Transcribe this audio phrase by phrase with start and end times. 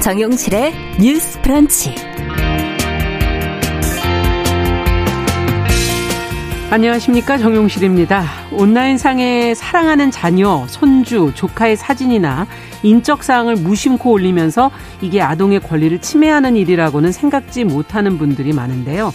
[0.00, 1.94] 정용실의 뉴스 프런치.
[6.70, 8.24] 안녕하십니까 정용실입니다.
[8.52, 12.46] 온라인상에 사랑하는 자녀, 손주, 조카의 사진이나
[12.82, 14.70] 인적 사항을 무심코 올리면서
[15.02, 19.12] 이게 아동의 권리를 침해하는 일이라고는 생각지 못하는 분들이 많은데요.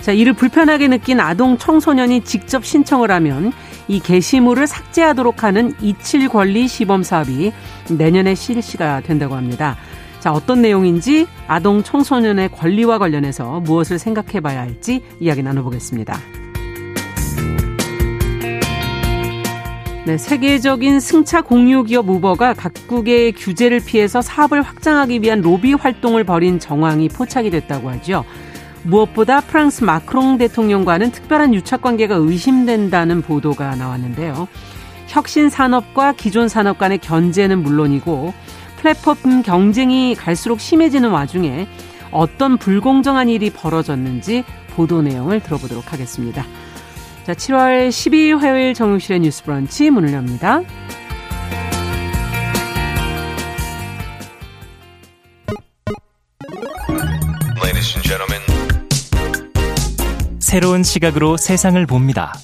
[0.00, 3.52] 자, 이를 불편하게 느낀 아동 청소년이 직접 신청을 하면
[3.88, 7.52] 이 게시물을 삭제하도록 하는 이칠 권리 시범 사업이
[7.90, 9.76] 내년에 실시가 된다고 합니다.
[10.24, 16.18] 자, 어떤 내용인지 아동 청소년의 권리와 관련해서 무엇을 생각해 봐야 할지 이야기 나눠보겠습니다.
[20.06, 26.58] 네, 세계적인 승차 공유 기업 우버가 각국의 규제를 피해서 사업을 확장하기 위한 로비 활동을 벌인
[26.58, 28.24] 정황이 포착이 됐다고 하죠.
[28.84, 34.48] 무엇보다 프랑스 마크롱 대통령과는 특별한 유착 관계가 의심된다는 보도가 나왔는데요.
[35.06, 38.32] 혁신 산업과 기존 산업 간의 견제는 물론이고
[38.84, 41.66] 플랫폼 경쟁이 갈수록 심해지는 와중에
[42.10, 44.44] 어떤 불공정한 일이 벌어졌는지
[44.76, 46.44] 보도 내용을 들어보도록 하겠습니다.
[47.24, 50.60] 자, 7월 12일 화요일 정용실의 뉴스 브런치 문을 엽니다.
[60.38, 62.34] 새로운 시각으로 세상을 봅니다.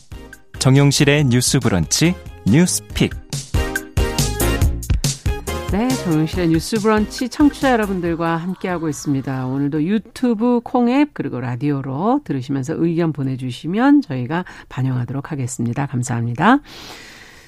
[0.59, 2.15] 정용실의 뉴스 브런치
[2.47, 3.13] 뉴스 pick.
[5.73, 9.47] 네, 정용실의 뉴스 브런치 청취자 여러분들과 함께하고 있습니다.
[9.47, 15.87] 오늘도 유튜브 콩앱 그리고 라디오로 들으시면서 의견 보내주시면 저희가 반영하도록 하겠습니다.
[15.87, 16.59] 감사합니다.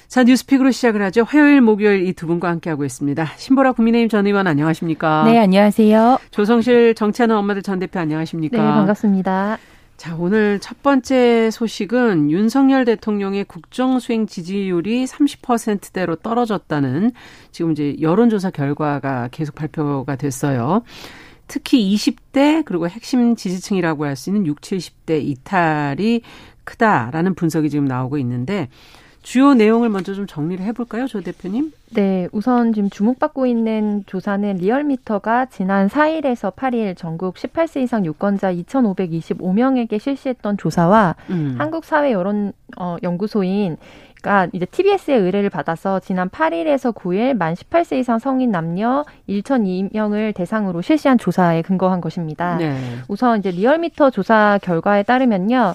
[0.06, 1.24] 자, 뉴스pick으로 시작을 하죠.
[1.24, 3.26] 화요일, 목요일 이 두 분과 함께하고 있습니다.
[3.36, 5.24] 신보라 국민의힘 전 의원 안녕하십니까?
[5.24, 6.18] 네, 안녕하세요.
[6.30, 8.56] 조성실 정치하는 엄마들 전 대표 안녕하십니까?
[8.56, 9.58] 네, 반갑습니다.
[9.96, 17.12] 자, 오늘 첫 번째 소식은 윤석열 대통령의 국정 수행 지지율이 30%대로 떨어졌다는
[17.52, 20.83] 지금 이제 여론조사 결과가 계속 발표가 됐어요.
[21.46, 26.22] 특히 20대 그리고 핵심 지지층이라고 할 수 있는 6, 70대 이탈이
[26.64, 28.68] 크다라는 분석이 지금 나오고 있는데
[29.22, 31.72] 주요 내용을 먼저 좀 정리를 해볼까요, 조 대표님?
[31.94, 40.00] 네, 우선 지금 주목받고 있는 조사는 리얼미터가 지난 4일에서 8일 전국 18세 이상 유권자 2,525명에게
[40.00, 41.55] 실시했던 조사와 음.
[41.58, 43.77] 한국사회 여론 어, 연구소인
[44.22, 50.80] 가 이제 TBS의 의뢰를 받아서 지난 8일에서 9일 만 18세 이상 성인 남녀 1,002명을 대상으로
[50.80, 52.56] 실시한 조사에 근거한 것입니다.
[52.56, 52.78] 네.
[53.08, 55.74] 우선 이제 리얼미터 조사 결과에 따르면요.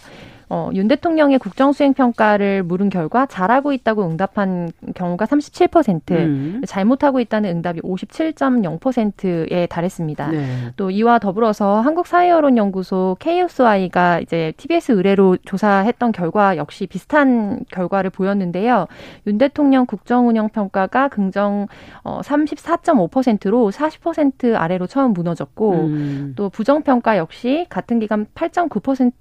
[0.50, 6.62] 어, 윤 대통령의 국정 수행 평가를 물은 결과 잘하고 있다고 응답한 경우가 37%, 음.
[6.66, 10.28] 잘못하고 있다는 응답이 57.0%에 달했습니다.
[10.32, 10.46] 네.
[10.78, 18.88] 또 이와 더불어서 한국사회여론연구소 KSI가 이제 TBS 의뢰로 조사했던 결과 역시 비슷한 결과를 보였는데요.
[19.28, 21.68] 윤 대통령 국정 운영 평가가 긍정
[22.04, 26.34] 어, 34.5%로 40% 아래로 처음 무너졌고 음.
[26.38, 29.12] 또 부정 평가 역시 같은 기간 8.9%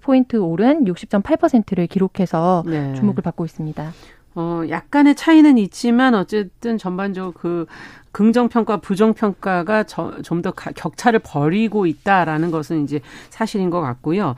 [0.00, 2.94] 포인트 오른 60.8%를 기록해서 네.
[2.94, 3.92] 주목을 받고 있습니다.
[4.34, 7.66] 어, 약간의 차이는 있지만 어쨌든 전반적으로 그
[8.12, 13.00] 긍정평가, 부정평가가 좀 더 격차를 벌이고 있다라는 것은 이제
[13.30, 14.34] 사실인 것 같고요.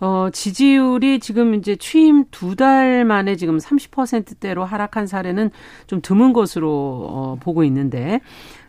[0.00, 5.50] 어, 지지율이 지금 이제 취임 두 달 만에 지금 30%대로 하락한 사례는
[5.86, 6.70] 좀 드문 것으로
[7.08, 8.20] 어, 보고 있는데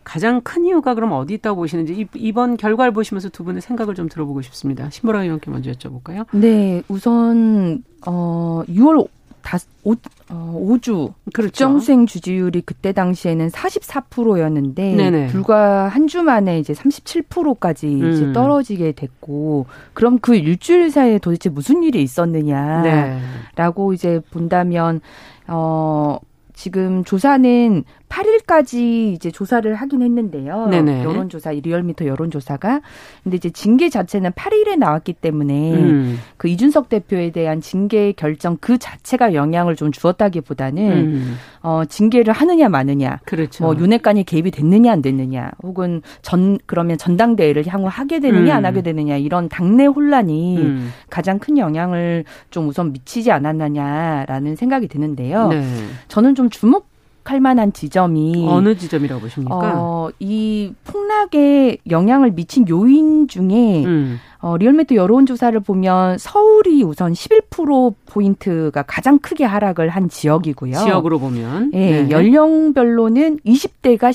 [0.04, 4.42] 가장 큰 이유가 그럼 어디 있다고 보시는지 이번 결과를 보시면서 두 분의 생각을 좀 들어보고
[4.44, 4.90] 싶습니다.
[4.90, 6.26] 신보라 의원께 먼저 여쭤볼까요?
[6.32, 9.08] 네, 우선 어 6월
[9.42, 9.94] 다, 오,
[10.30, 11.54] 어, 5주 그렇죠.
[11.54, 15.28] 정수행 주지율이 그때 당시에는 44%였는데 네네.
[15.28, 18.12] 불과 한 주 만에 이제 37%까지 음.
[18.12, 23.96] 이제 떨어지게 됐고 그럼 그 일주일 사이에 도대체 무슨 일이 있었느냐라고 네.
[23.96, 25.02] 이제 본다면
[25.48, 26.20] 어
[26.54, 30.68] 지금 조사는 8일까지 이제 조사를 하긴 했는데요.
[30.68, 31.04] 네네.
[31.04, 32.82] 여론조사, 리얼미터 여론조사가.
[33.24, 36.20] 근데 이제 징계 자체는 8일에 나왔기 때문에 음.
[36.38, 41.38] 그 이준석 대표에 대한 징계 결정 그 자체가 영향을 좀 주었다기보다는 음.
[41.62, 43.20] 어, 징계를 하느냐 마느냐.
[43.26, 43.64] 그렇죠.
[43.64, 45.52] 뭐 윤핵관이 개입이 됐느냐 안 됐느냐.
[45.64, 48.58] 혹은 전, 그러면 전당대회를 향후 하게 되느냐 음.
[48.58, 49.18] 안 하게 되느냐.
[49.18, 50.92] 이런 당내 혼란이 음.
[51.10, 55.50] 가장 큰 영향을 좀 우선 미치지 않았느냐라는 생각이 드는데요.
[55.50, 55.64] 네.
[56.08, 56.89] 저는 좀 주목
[57.30, 59.74] 할 만한 지점이 어느 지점이라고 보십니까?
[59.76, 64.20] 어, 이 폭락에 영향을 미친 요인 중에 음.
[64.40, 70.74] 어, 리얼미터 여론조사를 보면 서울이 우선 11% 포인트가 가장 크게 하락을 한 지역이고요.
[70.78, 72.10] 지역으로 보면 예, 네.
[72.10, 74.12] 연령별로는 20대가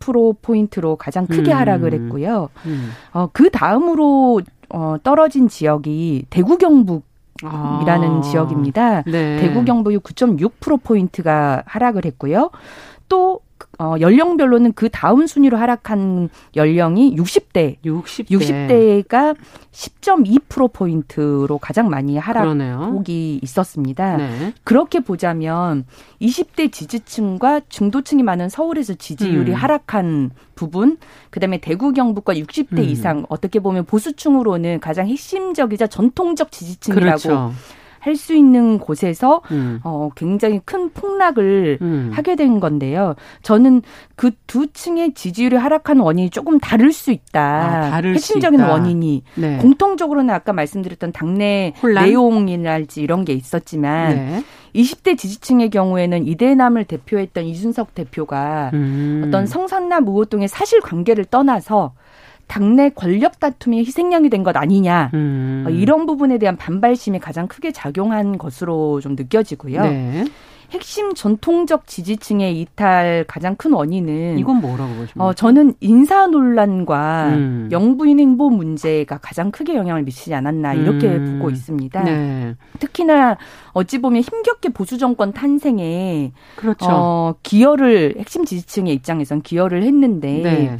[0.00, 1.56] 12% 포인트로 가장 크게 음.
[1.56, 2.48] 하락을 했고요.
[2.66, 2.90] 음.
[3.12, 4.40] 어, 그 다음으로
[4.70, 7.07] 어, 떨어진 지역이 대구 경북
[7.42, 8.20] 이라는 아.
[8.20, 9.02] 지역입니다.
[9.02, 9.36] 네.
[9.40, 12.50] 대구 경북이 9.6% 포인트가 하락을 했고요.
[13.08, 13.40] 또
[13.80, 17.76] 어, 연령별로는 그 다음 순위로 하락한 연령이 60대.
[17.84, 18.28] 60대.
[18.28, 19.36] 60대가
[19.70, 24.16] 10.2%포인트로 가장 많이 하락폭이 있었습니다.
[24.16, 24.52] 네.
[24.64, 25.84] 그렇게 보자면
[26.20, 29.54] 20대 지지층과 중도층이 많은 서울에서 지지율이 음.
[29.54, 30.98] 하락한 부분,
[31.30, 32.84] 그다음에 대구 경북과 60대 음.
[32.84, 37.52] 이상 어떻게 보면 보수층으로는 가장 핵심적이자 전통적 지지층이라고 그렇죠.
[38.00, 39.80] 할 수 있는 곳에서 음.
[39.84, 42.10] 어, 굉장히 큰 폭락을 음.
[42.12, 43.14] 하게 된 건데요.
[43.42, 43.82] 저는
[44.16, 47.40] 그 두 층의 지지율이 하락한 원인이 조금 다를 수 있다.
[47.40, 48.72] 아, 다를 핵심적인 수 있다.
[48.72, 49.58] 원인이 네.
[49.58, 52.06] 공통적으로는 아까 말씀드렸던 당내 혼란?
[52.06, 54.44] 내용이랄지 이런 게 있었지만 네.
[54.74, 59.24] 20대 지지층의 경우에는 이대남을 대표했던 이준석 대표가 음.
[59.26, 61.92] 어떤 성산남 무호동의 사실 관계를 떠나서
[62.48, 65.64] 당내 권력 다툼이 희생양이 된 것 아니냐 음.
[65.66, 69.82] 어, 이런 부분에 대한 반발심이 가장 크게 작용한 것으로 좀 느껴지고요.
[69.82, 70.24] 네.
[70.70, 75.24] 핵심 전통적 지지층의 이탈 가장 큰 원인은 이건 뭐라고 보십니까?
[75.24, 77.68] 어, 저는 인사 논란과 음.
[77.72, 81.38] 영부인 행보 문제가 가장 크게 영향을 미치지 않았나 이렇게 음.
[81.38, 82.04] 보고 있습니다.
[82.04, 82.54] 네.
[82.80, 83.38] 특히나
[83.72, 86.86] 어찌 보면 힘겹게 보수 정권 탄생에 그렇죠.
[86.90, 90.78] 어, 기여를 핵심 지지층의 입장에선 기여를 했는데 네.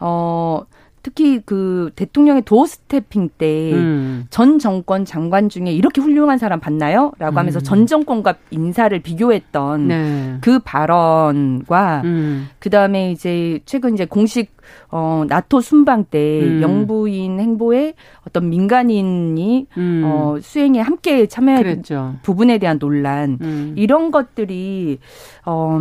[0.00, 0.62] 어
[1.08, 4.58] 특히 그 대통령의 도어 스태핑 때전 음.
[4.60, 7.12] 정권 장관 중에 이렇게 훌륭한 사람 봤나요?
[7.18, 7.62] 라고 하면서 음.
[7.62, 10.36] 전 정권과 인사를 비교했던 네.
[10.42, 12.48] 그 발언과 음.
[12.58, 14.52] 그다음에 이제 최근 이제 공식
[14.90, 16.60] 어 나토 순방 때 음.
[16.60, 17.94] 영부인 행보에
[18.26, 20.02] 어떤 민간인이 음.
[20.04, 21.82] 어 수행에 함께 참여한
[22.22, 23.74] 부분에 대한 논란 음.
[23.78, 24.98] 이런 것들이
[25.46, 25.78] 어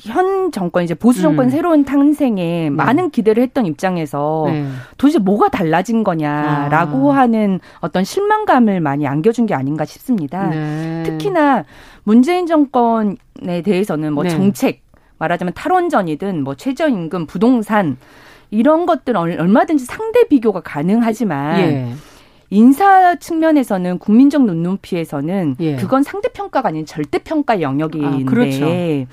[0.00, 1.50] 현 정권 이제 보수 정권 음.
[1.50, 2.70] 새로운 탄생에 네.
[2.70, 4.68] 많은 기대를 했던 입장에서 네.
[4.96, 7.16] 도대체 뭐가 달라진 거냐라고 아.
[7.16, 10.48] 하는 어떤 실망감을 많이 안겨준 게 아닌가 싶습니다.
[10.48, 11.02] 네.
[11.04, 11.64] 특히나
[12.04, 14.30] 문재인 정권에 대해서는 뭐 네.
[14.30, 14.82] 정책
[15.18, 17.96] 말하자면 탈원전이든 뭐 최저임금, 부동산
[18.50, 21.92] 이런 것들은 얼마든지 상대 비교가 가능하지만 예.
[22.50, 25.76] 인사 측면에서는 국민적 눈높이에서는 예.
[25.76, 28.64] 그건 상대평가가 아닌 절대평가 영역인데 아, 그렇죠.
[28.66, 29.06] 예.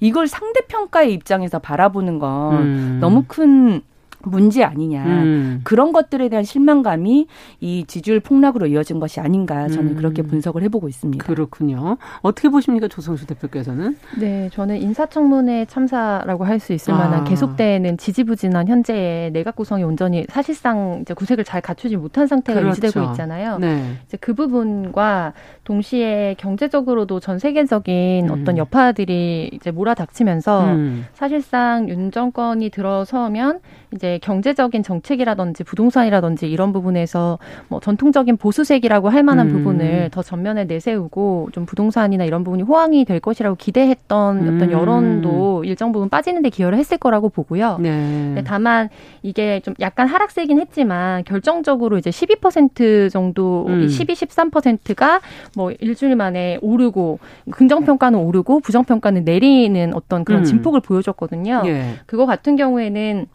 [0.00, 2.98] 이걸 상대평가의 입장에서 바라보는 건 음.
[3.00, 3.82] 너무 큰
[4.28, 5.60] 문제 아니냐 음.
[5.64, 7.26] 그런 것들에 대한 실망감이
[7.60, 9.96] 이 지지율 폭락으로 이어진 것이 아닌가 저는 음.
[9.96, 11.24] 그렇게 분석을 해보고 있습니다.
[11.24, 11.96] 그렇군요.
[12.20, 13.96] 어떻게 보십니까 조성수 대표께서는?
[14.18, 17.24] 네, 저는 인사청문회 참사라고 할 수 있을 만한 아.
[17.24, 22.86] 계속되는 지지부진한 현재의 내각 구성이 온전히 사실상 이제 구색을 잘 갖추지 못한 상태가 그렇죠.
[22.86, 23.58] 유지되고 있잖아요.
[23.58, 23.94] 네.
[24.06, 25.32] 이제 그 부분과
[25.64, 28.30] 동시에 경제적으로도 전 세계적인 음.
[28.30, 31.06] 어떤 여파들이 이제 몰아닥치면서 음.
[31.12, 33.60] 사실상 윤 정권이 들어서면
[33.96, 37.38] 이제 경제적인 정책이라든지 부동산이라든지 이런 부분에서
[37.68, 39.52] 뭐 전통적인 보수색이라고 할 만한 음.
[39.52, 44.56] 부분을 더 전면에 내세우고 좀 부동산이나 이런 부분이 호황이 될 것이라고 기대했던 음.
[44.56, 47.78] 어떤 여론도 일정 부분 빠지는데 기여를 했을 거라고 보고요.
[47.80, 48.42] 네.
[48.46, 48.88] 다만
[49.22, 53.88] 이게 좀 약간 하락세긴 했지만 결정적으로 이제 12% 정도, 음.
[53.88, 55.20] 12, 13%가
[55.56, 57.18] 뭐 일주일 만에 오르고
[57.50, 60.44] 긍정 평가는 오르고 부정 평가는 내리는 어떤 그런 음.
[60.44, 61.62] 진폭을 보여줬거든요.
[61.66, 61.94] 예.
[62.06, 63.26] 그거 같은 경우에는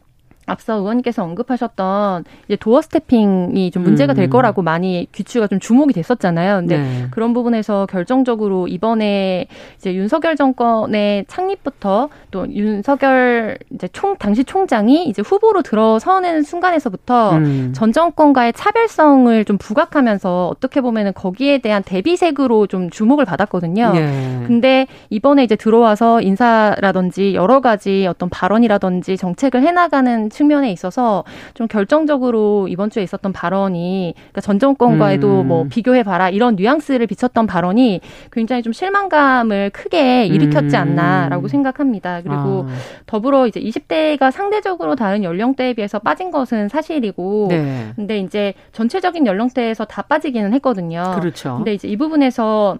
[0.48, 4.30] 앞서 의원님께서 언급하셨던 이제 도어 스태핑이 좀 문제가 될 음.
[4.30, 6.62] 거라고 많이 귀추가 좀 주목이 됐었잖아요.
[6.62, 7.08] 근데 네.
[7.12, 15.22] 그런 부분에서 결정적으로 이번에 이제 윤석열 정권의 창립부터 또 윤석열 이제 총 당시 총장이 이제
[15.22, 17.74] 후보로 들어서는 순간에서부터 음.
[17.76, 23.94] 전 정권과의 차별성을 좀 부각하면서 어떻게 보면은 거기에 대한 대비색으로 좀 주목을 받았거든요.
[23.94, 24.44] 네.
[24.48, 31.24] 근데 이번에 이제 들어와서 인사라든지 여러 가지 어떤 발언이라든지 정책을 해나가는 측면에 있어서
[31.54, 35.48] 좀 결정적으로 이번 주에 있었던 발언이 그러니까 전 정권과에도 음.
[35.48, 40.82] 뭐 비교해 봐라 이런 뉘앙스를 비쳤던 발언이 굉장히 좀 실망감을 크게 일으켰지 음.
[40.82, 42.22] 않나라고 생각합니다.
[42.22, 42.74] 그리고 아.
[43.06, 47.92] 더불어 이제 20대가 상대적으로 다른 연령대에 비해서 빠진 것은 사실이고 네.
[47.96, 51.16] 근데 이제 전체적인 연령대에서 다 빠지기는 했거든요.
[51.20, 51.56] 그렇죠.
[51.58, 52.78] 근데 이제 이 부분에서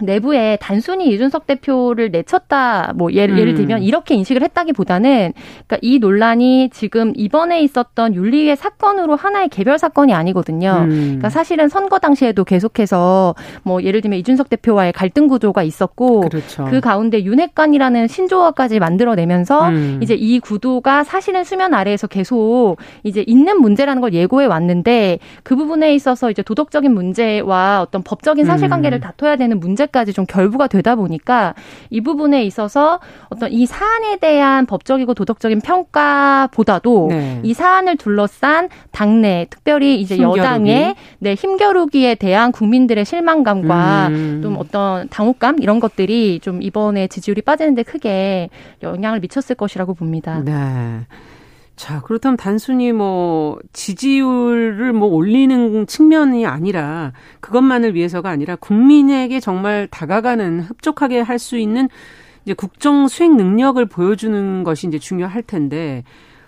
[0.00, 3.38] 내부에 단순히 이준석 대표를 내쳤다 뭐 예를, 음.
[3.38, 9.78] 예를 들면 이렇게 인식을 했다기보다는 그러니까 이 논란이 지금 이번에 있었던 윤리위의 사건으로 하나의 개별
[9.78, 10.84] 사건이 아니거든요.
[10.84, 10.88] 음.
[10.90, 16.66] 그러니까 사실은 선거 당시에도 계속해서 뭐 예를 들면 이준석 대표와의 갈등 구조가 있었고 그렇죠.
[16.66, 20.00] 그 가운데 윤핵관이라는 신조어까지 만들어내면서 음.
[20.02, 25.94] 이제 이 구도가 사실은 수면 아래에서 계속 이제 있는 문제라는 걸 예고해 왔는데 그 부분에
[25.94, 29.00] 있어서 이제 도덕적인 문제와 어떤 법적인 사실관계를 음.
[29.00, 31.54] 다퉈야 되는 문제 문제까지 좀 결부가 되다 보니까
[31.90, 37.40] 이 부분에 있어서 어떤 이 사안에 대한 법적이고 도덕적인 평가보다도 네.
[37.42, 40.38] 이 사안을 둘러싼 당내 특별히 이제 힘겨루기.
[40.38, 44.40] 여당의 네, 힘겨루기에 대한 국민들의 실망감과 음.
[44.42, 48.50] 좀 어떤 당혹감 이런 것들이 좀 이번에 지지율이 빠지는데 크게
[48.82, 50.42] 영향을 미쳤을 것이라고 봅니다.
[50.44, 51.00] 네.
[51.78, 60.60] 자, 그렇다면 단순히 뭐 지지율을 뭐 올리는 측면이 아니라 그것만을 위해서가 아니라 국민에게 정말 다가가는
[60.60, 61.88] 흡족하게 할 수 있는
[62.44, 66.02] 이제 국정 수행 능력을 보여주는 것이 이제 중요할 텐데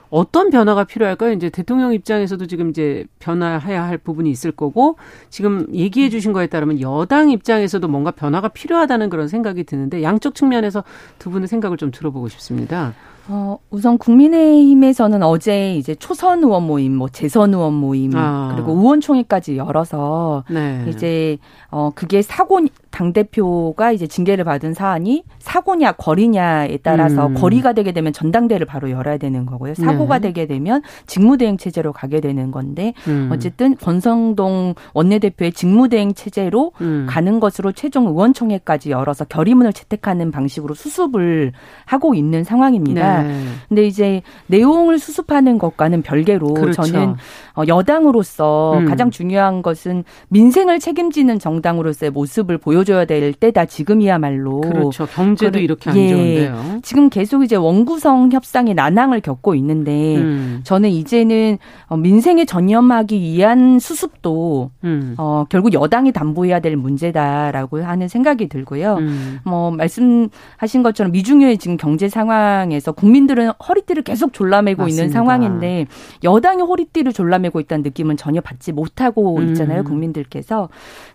[0.09, 1.33] 어떤 변화가 필요할까요?
[1.33, 4.97] 이제 대통령 입장에서도 지금 이제 변화해야 할 부분이 있을 거고
[5.29, 10.83] 지금 얘기해 주신 거에 따르면 여당 입장에서도 뭔가 변화가 필요하다는 그런 생각이 드는데 양쪽 측면에서
[11.21, 12.95] 두 분의 생각을 좀 들어보고 싶습니다.
[13.29, 18.53] 어, 우선 국민의힘에서는 어제 이제 초선 의원 모임, 뭐 재선 의원 모임, 아.
[18.55, 20.85] 그리고 의원총회까지 열어서 네.
[20.89, 21.39] 이제
[21.71, 22.61] 어 그게 사고
[22.91, 27.35] 당 대표가 이제 징계를 받은 사안이 사고냐 거리냐에 따라서 음.
[27.35, 29.75] 거리가 되게 되면 전당대를 바로 열어야 되는 거고요.
[29.75, 30.29] 사고가 네.
[30.29, 33.31] 되게 되면 직무대행 체제로 가게 되는 건데 음.
[33.33, 37.07] 어쨌든 권성동 원내대표의 직무대행 체제로 음.
[37.09, 41.53] 가는 것으로 최종 의원총회까지 열어서 결의문을 채택하는 방식으로 수습을
[41.85, 43.20] 하고 있는 상황입니다.
[43.20, 43.20] 네.
[43.69, 46.83] 근데 이제 내용을 수습하는 것과는 별개로 그렇죠.
[46.83, 47.15] 저는
[47.55, 48.87] 어, 여당으로서 음.
[48.87, 54.61] 가장 중요한 것은 민생을 책임지는 정당으로서의 모습을 보여줘야 될 때다 지금이야말로.
[54.61, 55.07] 그렇죠.
[55.07, 56.81] 경제도 그, 이렇게 안 예, 좋은데요.
[56.83, 60.61] 지금 계속 이제 원구성 협상의 난항을 겪고 있는데 음.
[60.65, 61.59] 저는 이제는
[61.89, 65.15] 어, 민생에 전념하기 위한 수습도 음.
[65.19, 68.97] 어, 결국 여당이 담보해야 될 문제다라고 하는 생각이 들고요.
[68.97, 69.41] 음.
[69.45, 75.03] 뭐 말씀하신 것처럼 미중요의 지금 경제 상황에서 국민들은 허리띠를 계속 졸라매고 맞습니다.
[75.03, 75.87] 있는 상황인데
[76.23, 79.49] 여당이 허리띠를 졸라매고 있다는 느낌은 전혀 받지 못하고 음.
[79.49, 79.85] 있잖아요, 음.
[79.85, 80.69] 국민들께서.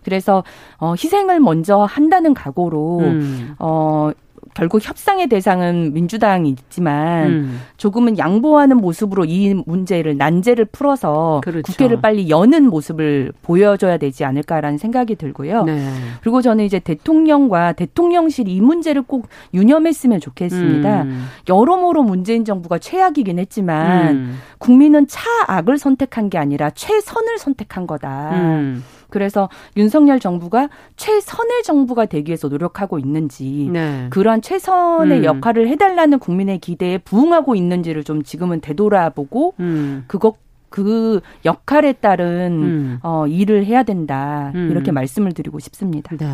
[0.04, 0.42] 그래서
[0.78, 3.54] 어 희생을 먼저 한다는 각오로 음.
[3.58, 4.10] 어
[4.56, 7.60] 결국 협상의 대상은 민주당이 있지만 음.
[7.76, 11.70] 조금은 양보하는 모습으로 이 문제를 난제를 풀어서 그렇죠.
[11.70, 15.64] 국회를 빨리 여는 모습을 보여줘야 되지 않을까라는 생각이 들고요.
[15.64, 15.86] 네.
[16.22, 21.02] 그리고 저는 이제 대통령과 대통령실 이 문제를 꼭 유념했으면 좋겠습니다.
[21.02, 21.26] 음.
[21.50, 24.38] 여러모로 문재인 정부가 최악이긴 했지만 음.
[24.56, 28.30] 국민은 차악을 선택한 게 아니라 최선을 선택한 거다.
[28.32, 28.82] 음.
[29.10, 34.06] 그래서 윤석열 정부가 최선의 정부가 되기 위해서 노력하고 있는지 네.
[34.10, 35.24] 그러한 최선의 음.
[35.24, 40.04] 역할을 해달라는 국민의 기대에 부응하고 있는지를 좀 지금은 되돌아보고 음.
[40.06, 40.36] 그것
[40.68, 42.98] 그 역할에 따른 음.
[43.02, 44.68] 어, 일을 해야 된다 음.
[44.70, 46.16] 이렇게 말씀을 드리고 싶습니다.
[46.16, 46.26] 네.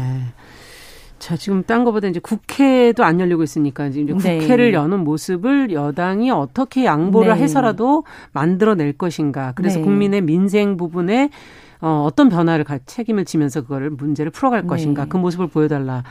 [1.22, 4.38] 자, 지금 딴 거보다 이제 국회도 안 열리고 있으니까 이제 네.
[4.38, 7.42] 국회를 여는 모습을 여당이 어떻게 양보를 네.
[7.42, 8.02] 해서라도
[8.32, 9.52] 만들어낼 것인가.
[9.54, 9.84] 그래서 네.
[9.84, 11.30] 국민의 민생 부분에
[11.82, 15.08] 어, 어떤 변화를 가, 책임을 지면서 그거를 문제를 풀어갈 것인가 네.
[15.10, 16.04] 그 모습을 보여달라.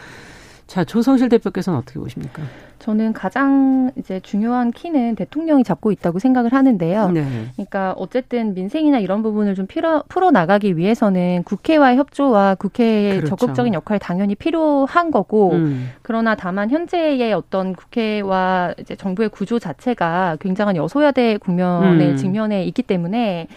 [0.68, 2.44] 자 조성실 대표께서는 어떻게 보십니까?
[2.80, 7.10] 저는 가장 이제 중요한 키는 대통령이 잡고 있다고 생각을 하는데요.
[7.12, 7.26] 네.
[7.54, 13.36] 그러니까 어쨌든 민생이나 이런 부분을 좀 풀어, 풀어 나가기 위해서는 국회와의 협조와 국회의 그렇죠.
[13.36, 15.90] 적극적인 역할이 당연히 필요한 거고, 음.
[16.02, 22.16] 그러나 다만 현재의 어떤 국회와 이제 정부의 구조 자체가 굉장한 여소야대 국면에 음.
[22.16, 23.48] 직면해 있기 때문에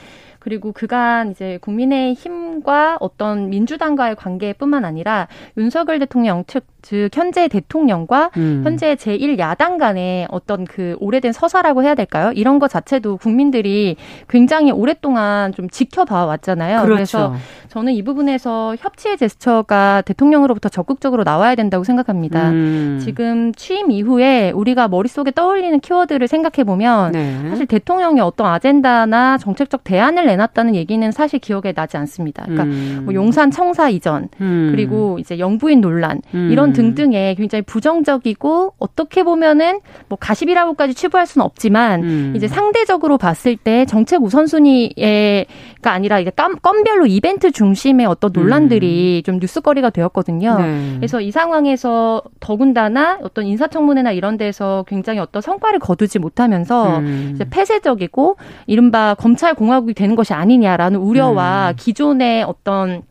[0.44, 8.30] 그리고 그간 이제 국민의 힘과 어떤 민주당과의 관계뿐만 아니라 윤석열 대통령 측 즉 현재 대통령과
[8.36, 8.60] 음.
[8.62, 12.30] 현재 제1야당 간의 어떤 그 오래된 서사라고 해야 될까요?
[12.34, 13.96] 이런 것 자체도 국민들이
[14.28, 16.82] 굉장히 오랫동안 좀 지켜봐 왔잖아요.
[16.82, 16.94] 그렇죠.
[16.94, 17.34] 그래서
[17.68, 22.50] 저는 이 부분에서 협치의 제스처가 대통령으로부터 적극적으로 나와야 된다고 생각합니다.
[22.50, 23.00] 음.
[23.02, 27.48] 지금 취임 이후에 우리가 머릿속에 떠올리는 키워드를 생각해 보면 네.
[27.48, 32.42] 사실 대통령이 어떤 아젠다나 정책적 대안을 내놨다는 얘기는 사실 기억에 나지 않습니다.
[32.42, 33.02] 그러니까 음.
[33.06, 34.68] 뭐 용산 청사 이전 음.
[34.70, 36.50] 그리고 이제 영부인 논란 음.
[36.52, 42.32] 이런 등등의 굉장히 부정적이고 어떻게 보면은 뭐 가십이라고까지 치부할 수는 없지만 음.
[42.36, 45.46] 이제 상대적으로 봤을 때 정책 우선순위가
[45.84, 46.30] 아니라 이게
[46.62, 49.24] 건별로 이벤트 중심의 어떤 논란들이 음.
[49.24, 50.58] 좀 뉴스거리가 되었거든요.
[50.58, 50.94] 네.
[50.96, 57.32] 그래서 이 상황에서 더군다나 어떤 인사청문회나 이런 데서 굉장히 어떤 성과를 거두지 못하면서 음.
[57.34, 61.76] 이제 폐쇄적이고 이른바 검찰 공화국이 되는 것이 아니냐라는 우려와 음.
[61.76, 63.02] 기존의 어떤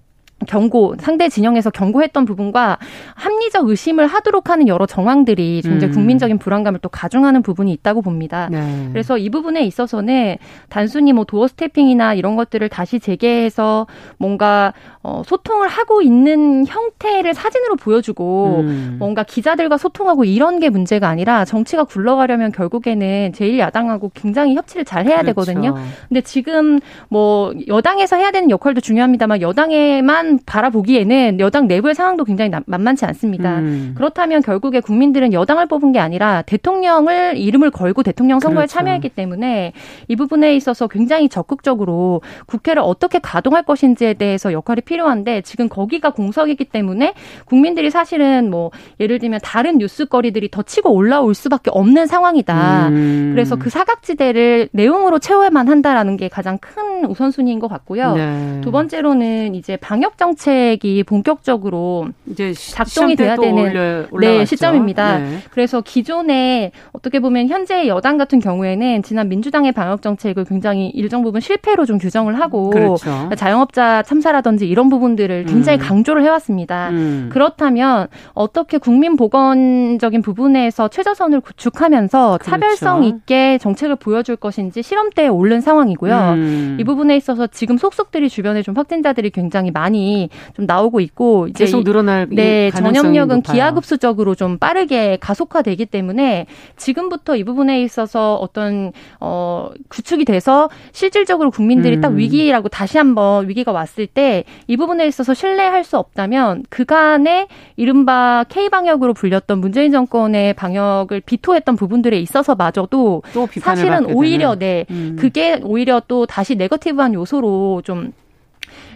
[0.46, 2.78] 경고 상대 진영에서 경고했던 부분과
[3.16, 5.96] 합리적 의심을 하도록 하는 여러 정황들이 굉장히 음.
[5.96, 8.50] 국민적인 불안감을 또 가중하는 부분이 있다고 봅니다.
[8.52, 8.90] 네.
[8.92, 10.38] 그래서 이 부분에 있어서는
[10.70, 17.76] 단순히 뭐 도어 스태핑이나 이런 것들을 다시 재개해서 뭔가 어, 소통을 하고 있는 형태를 사진으로
[17.76, 18.96] 보여주고 음.
[19.00, 25.22] 뭔가 기자들과 소통하고 이런 게 문제가 아니라 정치가 굴러가려면 결국에는 제1야당하고 굉장히 협치를 잘 해야
[25.22, 25.46] 그렇죠.
[25.46, 25.76] 되거든요.
[26.08, 32.52] 근데 지금 뭐 여당에서 해야 되는 역할도 중요합니다만 여당에만 지금 바라보기에는 여당 내부의 상황도 굉장히
[32.66, 33.60] 만만치 않습니다.
[33.60, 33.94] 음.
[33.96, 38.74] 그렇다면 결국에 국민들은 여당을 뽑은 게 아니라 대통령을 이름을 걸고 대통령 선거에 그렇죠.
[38.74, 39.74] 참여했기 때문에
[40.08, 46.66] 이 부분에 있어서 굉장히 적극적으로 국회를 어떻게 가동할 것인지에 대해서 역할이 필요한데 지금 거기가 공석이기
[46.66, 47.14] 때문에
[47.46, 52.88] 국민들이 사실은 뭐 예를 들면 다른 뉴스거리들이 더 치고 올라올 수밖에 없는 상황이다.
[52.90, 53.32] 음.
[53.34, 58.16] 그래서 그 사각지대를 내용으로 채워야만 한다라는 게 가장 큰 우선순위인 것 같고요.
[58.16, 58.62] 네.
[58.62, 65.20] 두 번째로는 이제 방역 정책이 본격적으로 이제 작동이 돼야 되는 올려, 네, 시점입니다.
[65.20, 65.40] 네.
[65.52, 71.42] 그래서 기존에 어떻게 보면 현재 여당 같은 경우에는 지난 민주당의 방역 정책을 굉장히 일정 부분
[71.42, 73.30] 실패로 좀 규정을 하고 그렇죠.
[73.36, 75.84] 자영업자 참사라든지 이런 부분들을 굉장히 음.
[75.84, 76.90] 강조를 해왔습니다.
[76.92, 77.30] 음.
[77.32, 82.50] 그렇다면 어떻게 국민 보건적인 부분에서 최저선을 구축하면서 그렇죠.
[82.50, 86.16] 차별성 있게 정책을 보여줄 것인지 시험대에 오른 상황이고요.
[86.36, 86.78] 음.
[86.80, 90.13] 이 부분에 있어서 지금 속속들이 주변에 좀 확진자들이 굉장히 많이
[90.56, 96.46] 좀 나오고 있고 이제 계속 늘어날 네 전염력은 기하급수적으로 좀 빠르게 가속화되기 때문에
[96.78, 102.02] 지금부터 이 부분에 있어서 어떤 어 구축이 돼서 실질적으로 국민들이 음.
[102.02, 108.46] 딱 위기라고 다시 한번 위기가 왔을 때 이 부분에 있어서 신뢰할 수 없다면 그간에 이른바
[108.50, 113.24] K 방역으로 불렸던 문재인 정권의 방역을 비토했던 부분들에 있어서 마저도
[113.60, 115.16] 사실은 오히려 네 음.
[115.20, 118.14] 그게 오히려 또 다시 네거티브한 요소로 좀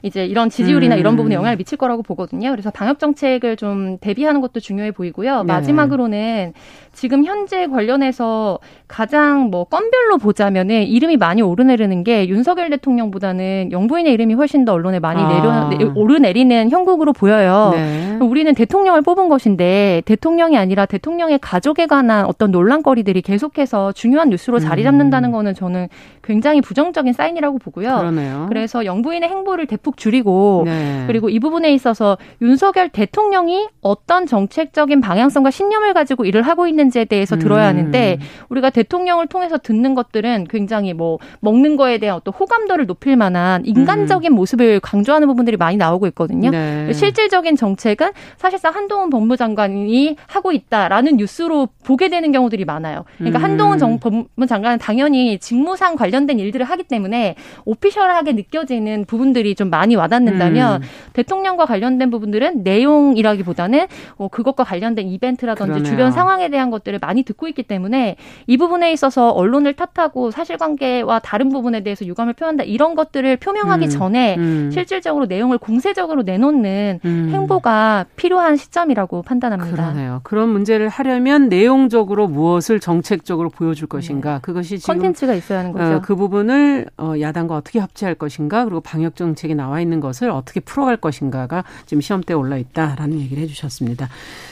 [0.04, 1.00] 이제 이런 지지율이나 음.
[1.00, 2.51] 이런 부분에 영향을 미칠 거라고 보거든요.
[2.51, 5.44] 그래서 방역 정책을 좀 대비하는 것도 중요해 보이고요.
[5.44, 5.54] 네.
[5.54, 6.54] 마지막으로는
[6.94, 14.34] 지금 현재 관련해서 가장 뭐 건별로 보자면은 이름이 많이 오르내리는 게 윤석열 대통령보다는 영부인의 이름이
[14.34, 15.70] 훨씬 더 언론에 많이 아.
[15.70, 17.72] 내려 오르내리는 형국으로 보여요.
[17.74, 18.18] 네.
[18.22, 24.84] 우리는 대통령을 뽑은 것인데 대통령이 아니라 대통령의 가족에 관한 어떤 논란거리들이 계속해서 중요한 뉴스로 자리
[24.84, 25.34] 잡는다는 음.
[25.34, 25.89] 거는 저는
[26.24, 27.98] 굉장히 부정적인 사인이라고 보고요.
[27.98, 28.46] 그러네요.
[28.50, 31.04] 그래서 영부인의 행보를 대폭 줄이고 네.
[31.08, 37.38] 그리고 이 부분에 있어서 윤석열 대통령이 어떤 정책적인 방향성과 신념을 가지고 일을 하고 있는지에 대해서
[37.38, 37.77] 들어야 음.
[37.77, 43.66] 하는데 우리가 대통령을 통해서 듣는 것들은 굉장히 뭐 먹는 거에 대한 어떤 호감도를 높일 만한
[43.66, 44.36] 인간적인 음.
[44.36, 46.51] 모습을 강조하는 부분들이 많이 나오고 있거든요.
[46.51, 46.94] 네.
[46.94, 53.03] 실질적인 정책은 사실상 한동훈 법무장관이 하고 있다라는 뉴스로 보게 되는 경우들이 많아요.
[53.18, 53.44] 그러니까 음.
[53.44, 60.81] 한동훈 정, 법무장관은 당연히 직무상 관련된 일들을 하기 때문에 오피셜하게 느껴지는 부분들이 좀 많이 와닿는다면
[60.81, 60.87] 음.
[61.13, 63.85] 대통령과 관련된 부분들은 내용이라기보다는
[64.18, 65.83] 어, 그것과 관련된 이벤트라든지 그러네요.
[65.85, 68.16] 주변 상황에 대한 것들을 많이 듣고 있기 때문에
[68.48, 73.90] 이 부분에 있어서 언론을 탓하고 사실관계와 다른 부분에 대해서 유감을 표한다 이런 것들을 표명하기 음.
[73.90, 74.72] 전에 음.
[74.74, 77.29] 실질적으로 내용을 공세적으로 내놓는 음.
[77.31, 79.75] 행보가 필요한 시점이라고 판단합니다.
[79.75, 80.22] 그러네요.
[80.24, 84.40] 그런 문제를 하려면 내용적으로 무엇을 정책적으로 보여줄 것인가 네.
[84.42, 85.96] 그것이 지금 컨텐츠가 있어야 하는 거죠.
[85.98, 90.62] 어, 그 부분을 어, 야당과 어떻게 합치할 것인가 그리고 방역 정책이 나와 있는 것을 어떻게
[90.62, 94.08] 풀어갈 것인가가 지금 시험대에 올라 있다라는 얘기를 해주셨습니다.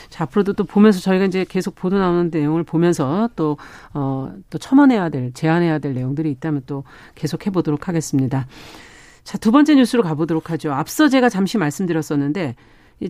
[0.09, 3.57] 자, 앞으로도 또 보면서 저희가 이제 계속 보도 나오는 내용을 보면서 또,
[3.93, 6.83] 어, 또 첨언해야 될, 제안해야 될 내용들이 있다면 또
[7.15, 8.45] 계속 해보도록 하겠습니다.
[9.23, 10.73] 자, 두 번째 뉴스로 가보도록 하죠.
[10.73, 12.55] 앞서 제가 잠시 말씀드렸었는데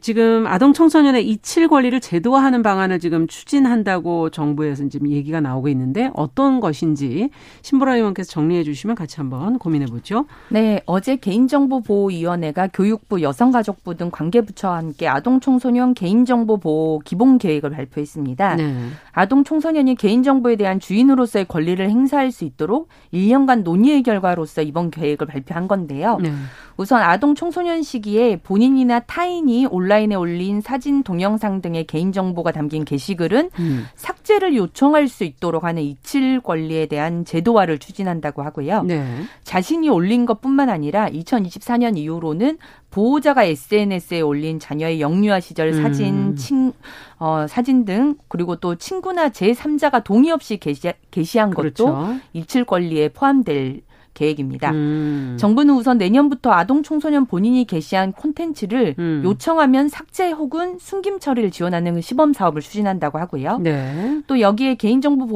[0.02, 6.60] 지금 아동 청소년의 이칠 권리를 제도화하는 방안을 지금 추진한다고 정부에서 지금 얘기가 나오고 있는데 어떤
[6.60, 7.30] 것인지
[7.62, 10.26] 신보라 의원께서 정리해 주시면 같이 한번 고민해 보죠.
[10.50, 18.56] 네, 어제 개인정보보호위원회가 교육부, 여성가족부 등 관계부처와 함께 아동 청소년 개인정보 보호 기본 계획을 발표했습니다.
[18.56, 18.76] 네.
[19.12, 25.68] 아동 청소년이 개인정보에 대한 주인으로서의 권리를 행사할 수 있도록 1년간 논의의 결과로서 이번 계획을 발표한
[25.68, 26.18] 건데요.
[26.22, 26.32] 네.
[26.78, 33.86] 우선 아동 청소년 시기에 본인이나 타인이 온라인에 올린 사진, 동영상 등의 개인정보가 담긴 게시글은 음.
[33.96, 38.84] 삭제를 요청할 수 있도록 하는 이칠 권리에 대한 제도화를 추진한다고 하고요.
[38.84, 39.06] 네.
[39.44, 42.58] 자신이 올린 것뿐만 아니라 2024년 이후로는
[42.92, 46.36] 보호자가 SNS에 올린 자녀의 영유아 시절 사진, 음.
[46.36, 46.74] 친,
[47.20, 52.16] 어, 사진 등 그리고 또 친구나 제3자가 동의 없이 게시, 게시한 것도 그렇죠.
[52.34, 53.82] 이칠 권리에 포함될
[54.16, 54.72] 계획입니다.
[54.72, 55.38] 음.
[55.40, 59.22] 정부는 우선 내년부터 아동 청소년 본인이 게시한 콘텐츠를 음.
[59.24, 63.60] 요청하면 삭제 혹은 숨김 처리를 지원하는 시범 사업을 추진한다고 하고요.
[63.60, 64.22] 네.
[64.26, 65.28] 또 여기에 개인정보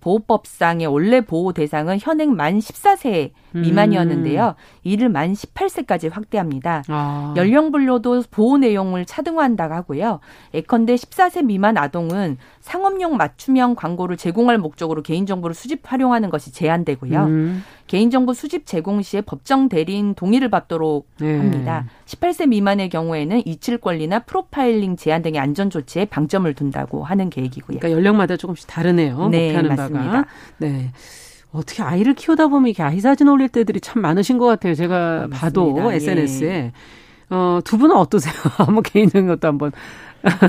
[0.00, 4.48] 보호법상의 원래 보호 대상은 현행 만 14세 미만이었는데요.
[4.48, 4.78] 음.
[4.82, 6.82] 이를 만 18세까지 확대합니다.
[6.88, 7.34] 아.
[7.36, 10.20] 연령별로도 보호 내용을 차등화한다고 하고요.
[10.54, 17.24] 예컨대 14세 미만 아동은 상업용 맞춤형 광고를 제공할 목적으로 개인정보를 수집 활용하는 것이 제한되고요.
[17.24, 17.62] 음.
[17.88, 21.36] 개인정보 수집 제공 시에 법정 대리인 동의를 받도록 네.
[21.36, 21.86] 합니다.
[22.06, 27.78] 18세 미만의 경우에는 이칠 권리나 프로파일링 제한 등의 안전 조치에 방점을 둔다고 하는 계획이고요.
[27.80, 29.28] 그러니까 연령마다 조금씩 다르네요.
[29.28, 30.04] 네, 목표하는 맞습니다.
[30.04, 30.24] 바가.
[30.58, 30.92] 네.
[31.52, 34.74] 어떻게 아이를 키우다 보면 이렇게 아이 사진 올릴 때들이 참 많으신 것 같아요.
[34.74, 35.38] 제가 맞습니다.
[35.38, 36.48] 봐도 SNS에.
[36.48, 36.72] 예.
[37.30, 38.34] 어, 두 분은 어떠세요?
[38.58, 39.72] 한번 개인적인 것도 한번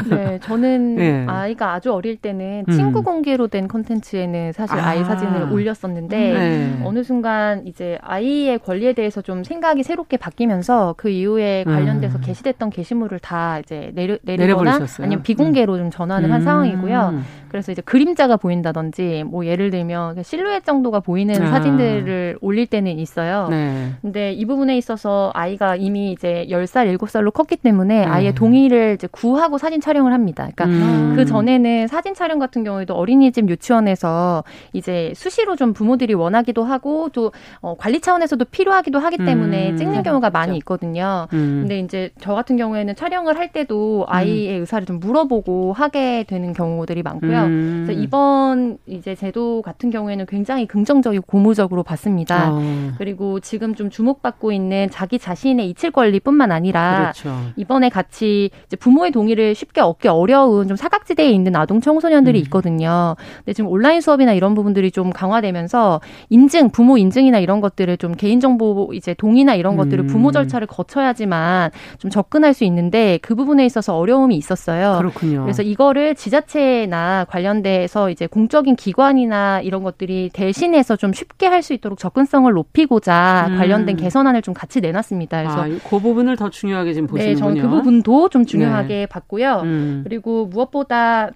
[0.10, 1.26] 네, 저는 네.
[1.28, 3.04] 아이가 아주 어릴 때는 친구 음.
[3.04, 4.94] 공개로 된 콘텐츠에는 사실 아.
[4.94, 6.82] 이 사진을 올렸었는데 네.
[6.84, 12.22] 어느 순간 이제 아이의 권리에 대해서 좀 생각이 새롭게 바뀌면서 그 이후에 관련돼서 음.
[12.22, 15.78] 게시됐던 게시물을 다 이제 내려, 내리거나 아니면 비공개로 음.
[15.80, 16.46] 좀 전환을 한 음.
[16.46, 17.22] 상황이고요.
[17.54, 21.52] 그래서 이제 그림자가 보인다든지 뭐 예를 들면 실루엣 정도가 보이는 아.
[21.52, 23.48] 사진들을 올릴 때는 있어요.
[23.52, 23.92] 네.
[24.02, 29.60] 근데 이 부분에 있어서 아이가 이미 이제 10살, 7살로 컸기 때문에 아이의 동의를 이제 구하고
[29.60, 30.50] 사진 촬영을 합니다.
[30.56, 31.14] 그러니까 음.
[31.16, 37.32] 그 전에는 사진 촬영 같은 경우에도 어린이집 유치원에서 이제 수시로 좀 부모들이 원하기도 하고 또
[37.62, 39.78] 어, 관리 차원에서도 필요하기도 하기 때문에 음.
[39.78, 41.28] 찍는 경우가 많이 있거든요.
[41.34, 41.60] 음.
[41.62, 44.62] 근데 이제 저 같은 경우에는 촬영을 할 때도 아이의 음.
[44.62, 47.43] 의사를 좀 물어보고 하게 되는 경우들이 많고요.
[47.46, 47.84] 음.
[47.86, 52.50] 그래서 이번 이제 제도 같은 경우에는 굉장히 긍정적이고 고무적으로 봤습니다.
[52.52, 52.92] 어.
[52.98, 57.36] 그리고 지금 좀 주목받고 있는 자기 자신의 이칠 권리뿐만 아니라 그렇죠.
[57.56, 62.44] 이번에 같이 이제 부모의 동의를 쉽게 얻기 어려운 좀 사각지대에 있는 아동 청소년들이 음.
[62.44, 63.16] 있거든요.
[63.38, 68.92] 근데 지금 온라인 수업이나 이런 부분들이 좀 강화되면서 인증, 부모 인증이나 이런 것들을 좀 개인정보
[68.94, 70.34] 이제 동의나 이런 것들을 부모 음.
[70.34, 74.98] 절차를 거쳐야지만 좀 접근할 수 있는데 그 부분에 있어서 어려움이 있었어요.
[74.98, 75.42] 그렇군요.
[75.42, 81.98] 그래서 이거를 지자체나 관련돼서 이제 공적인 기관이나 이런 것들이 대신해서 좀 쉽게 할 수 있도록
[81.98, 83.58] 접근성을 높이고자 음.
[83.58, 85.42] 관련된 개선안을 좀 같이 내놨습니다.
[85.44, 87.34] 그래서 아, 그 부분을 더 중요하게 지금 보시는군요.
[87.34, 89.06] 네, 저는 그 부분도 좀 중요하게 네.
[89.06, 89.62] 봤고요.
[89.64, 90.02] 음.
[90.04, 91.30] 그리고 무엇보다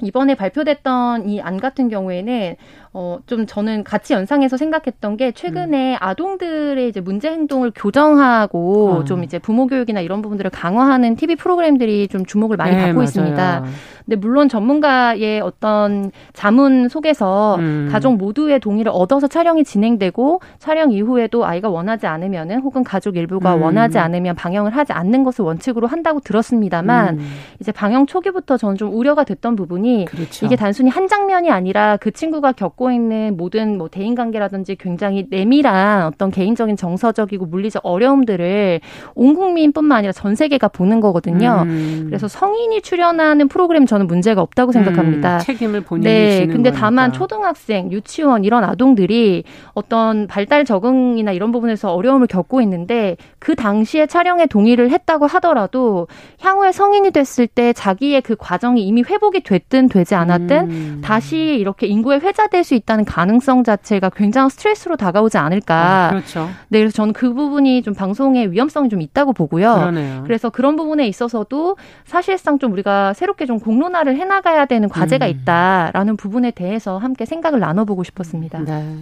[0.00, 2.56] 이번에 발표됐던 이 안 같은 경우에는
[2.92, 5.98] 어, 좀 저는 같이 연상해서 생각했던 게 최근에 음.
[6.00, 9.04] 아동들의 이제 문제 행동을 교정하고 어.
[9.04, 13.04] 좀 이제 부모 교육이나 이런 부분들을 강화하는 TV 프로그램들이 좀 주목을 많이 네, 받고 맞아요.
[13.04, 13.64] 있습니다.
[14.08, 17.88] 근데 물론 전문가의 어떤 자문 속에서 음.
[17.92, 23.62] 가족 모두의 동의를 얻어서 촬영이 진행되고 촬영 이후에도 아이가 원하지 않으면은 혹은 가족 일부가 음.
[23.62, 27.30] 원하지 않으면 방영을 하지 않는 것을 원칙으로 한다고 들었습니다만 음.
[27.60, 30.46] 이제 방영 초기부터 저는 좀 우려가 됐던 부분이 그렇죠.
[30.46, 36.06] 이게 단순히 한 장면이 아니라 그 친구가 겪고 있는 모든 뭐 대인 관계라든지 굉장히 내밀한
[36.06, 38.80] 어떤 개인적인 정서적이고 물리적 어려움들을
[39.14, 41.64] 온 국민뿐만 아니라 전 세계가 보는 거거든요.
[41.66, 42.04] 음.
[42.06, 45.36] 그래서 성인이 출연하는 프로그램 전 저는 문제가 없다고 생각합니다.
[45.36, 46.86] 음, 책임을 본인이 네, 지는 근데 거니까.
[46.86, 49.42] 다만 초등학생, 유치원 이런 아동들이
[49.74, 56.06] 어떤 발달 적응이나 이런 부분에서 어려움을 겪고 있는데 그 당시에 촬영에 동의를 했다고 하더라도
[56.40, 61.00] 향후에 성인이 됐을 때 자기의 그 과정이 이미 회복이 됐든 되지 않았든 음.
[61.02, 66.06] 다시 이렇게 인구에 회자될 수 있다는 가능성 자체가 굉장한 스트레스로 다가오지 않을까.
[66.06, 66.48] 아, 그렇죠.
[66.68, 69.74] 네, 그래서 저는 그 부분이 좀 방송의 위험성이 좀 있다고 보고요.
[69.74, 70.22] 그러네요.
[70.24, 75.30] 그래서 그런 부분에 있어서도 사실상 좀 우리가 새롭게 좀 공론 변화를 해나가야 되는 과제가 음.
[75.30, 78.60] 있다라는 부분에 대해서 함께 생각을 나눠보고 싶었습니다.
[78.60, 78.98] 네.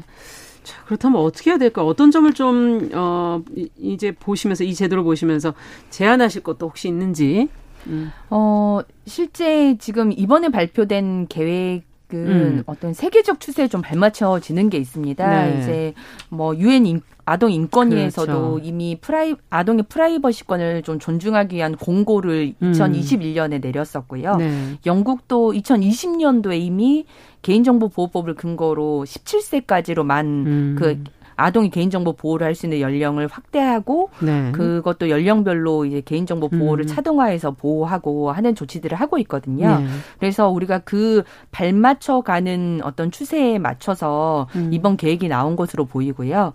[0.63, 1.85] 자, 그렇다면 어떻게 해야 될까?
[1.85, 3.43] 어떤 점을 좀, 어,
[3.79, 5.55] 이제 보시면서, 이 제도를 보시면서
[5.91, 7.49] 제안하실 것도 혹시 있는지?
[7.87, 8.13] 음.
[8.31, 11.83] 어, 실제 지금 이번에 발표된 계획 은
[12.15, 12.63] 음.
[12.67, 15.45] 어떤 세계적 추세에 좀 발맞춰지는 게 있습니다.
[15.47, 15.59] 네.
[15.59, 15.95] 이제
[16.29, 18.61] 뭐 유엔 아동 인권위에서도 그렇죠.
[18.63, 22.73] 이미 프라이 아동의 프라이버시권을 좀 존중하기 위한 공고를 음.
[22.73, 24.37] 2021년에 내렸었고요.
[24.37, 24.79] 네.
[24.87, 27.05] 영국도 2020년도에 이미
[27.43, 31.05] 개인정보 보호법을 근거로 17세까지로 만그 음.
[31.37, 34.51] 아동이 개인정보 보호를 할 수 있는 연령을 확대하고 네.
[34.53, 36.87] 그것도 연령별로 이제 개인정보 보호를 음.
[36.87, 39.79] 차등화해서 보호하고 하는 조치들을 하고 있거든요.
[39.79, 39.87] 네.
[40.19, 44.71] 그래서 우리가 그 발맞춰 가는 어떤 추세에 맞춰서 음.
[44.73, 46.55] 이번 계획이 나온 것으로 보이고요.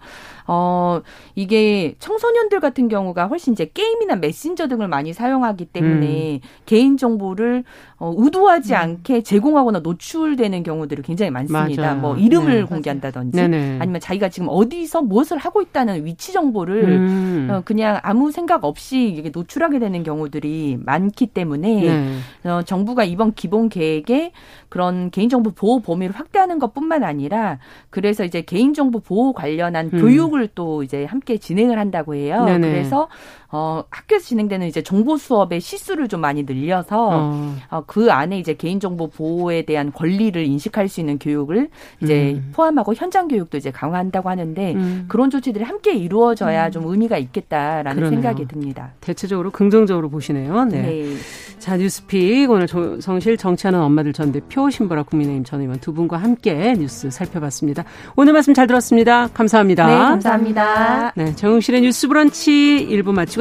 [0.54, 1.02] 어,
[1.34, 6.40] 이게 청소년들 같은 경우가 훨씬 이제 게임이나 메신저 등을 많이 사용하기 때문에 음.
[6.66, 7.64] 개인 정보를
[7.98, 8.78] 어, 의도하지 음.
[8.78, 11.82] 않게 제공하거나 노출되는 경우들이 굉장히 많습니다.
[11.82, 12.02] 맞아요.
[12.02, 12.64] 뭐 이름을 네.
[12.64, 13.78] 공개한다든지 네네.
[13.80, 17.48] 아니면 자기가 지금 어디서 무엇을 하고 있다는 위치 정보를 음.
[17.50, 22.50] 어, 그냥 아무 생각 없이 이게 노출하게 되는 경우들이 많기 때문에 네.
[22.50, 24.34] 어, 정부가 이번 기본 계획에
[24.68, 27.60] 그런 개인정보 보호 범위를 확대하는 것뿐만 아니라
[27.90, 30.02] 그래서 이제 개인정보 보호 관련한 음.
[30.02, 32.44] 교육을 또 이제 함께 진행을 한다고 해요.
[32.46, 32.70] 네네.
[32.72, 33.08] 그래서
[33.54, 37.56] 어, 학교에서 진행되는 이제 정보 수업의 시수를 좀 많이 늘려서 어.
[37.70, 41.70] 어, 그 안에 이제 개인정보 보호에 대한 권리를 인식할 수 있는 교육을
[42.02, 42.52] 이제 음.
[42.54, 45.06] 포함하고 현장 교육도 이제 강화한다고 하는데 음.
[45.10, 46.72] 그런 조치들이 함께 이루어져야 음.
[46.72, 48.22] 좀 의미가 있겠다라는 그러네요.
[48.22, 48.94] 생각이 듭니다.
[49.02, 50.66] 대체적으로 긍정적으로 보시네요.
[50.66, 50.82] 네.
[50.82, 51.16] 네.
[51.60, 56.74] 자 뉴스픽 오늘 성실 정치하는 엄마들 전 대표 신보라 국민의힘 전 의원 두 분과 함께
[56.74, 57.84] 뉴스 살펴봤습니다.
[58.16, 59.28] 오늘 말씀 잘 들었습니다.
[59.28, 59.88] 감사합니다.
[59.88, 61.14] 네, 감사합니다.
[61.16, 63.41] 네, 정용실의 뉴스 브런치 1부 마치고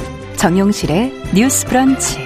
[0.41, 2.17] 정용실의 뉴스 브런치.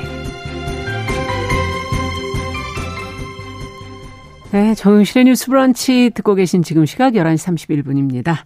[4.53, 8.37] 네, 정용실의 뉴스 브런치 듣고 계신 지금 시각 11시 31분입니다.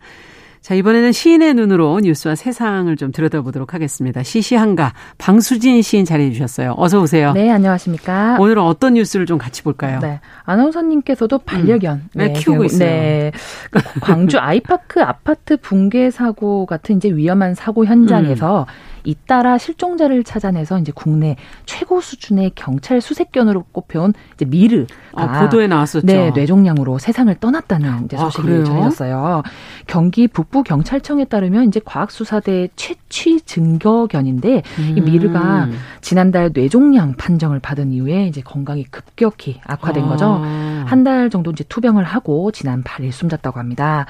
[0.62, 4.24] 자, 이번에는 시인의 눈으로 뉴스와 세상을 좀 들여다보도록 하겠습니다.
[4.24, 6.74] 시시한가 방수진 시인 자리해 주셨어요.
[6.76, 7.34] 어서 오세요.
[7.34, 8.38] 네, 안녕하십니까.
[8.40, 10.00] 오늘은 어떤 뉴스를 좀 같이 볼까요?
[10.00, 10.20] 네.
[10.46, 12.10] 아나운서님께서도 반려견 음.
[12.16, 12.90] 네, 네, 키우고 있어요.
[12.90, 13.32] 네.
[13.70, 18.90] 그 광주 아이파크 아파트 붕괴 사고 같은 이제 위험한 사고 현장에서 음.
[19.04, 21.36] 잇따라 실종자를 찾아내서 이제 국내
[21.66, 26.06] 최고 수준의 경찰 수색견으로 꼽혀온 이제 미르가 아, 보도에 나왔었죠.
[26.06, 29.44] 네, 뇌종양으로 세상을 떠났다는 이제 아, 소식이 아, 전해졌어요.
[29.88, 34.94] 경기 북부 경찰청에 따르면 이제 과학수사대 최취 증거견인데 음.
[34.98, 35.68] 이 미르가
[36.02, 40.08] 지난달 뇌종양 판정을 받은 이후에 이제 건강이 급격히 악화된 아.
[40.08, 40.42] 거죠.
[40.86, 44.06] 한 달 정도 이제 투병을 하고 지난 8일 숨졌다고 합니다.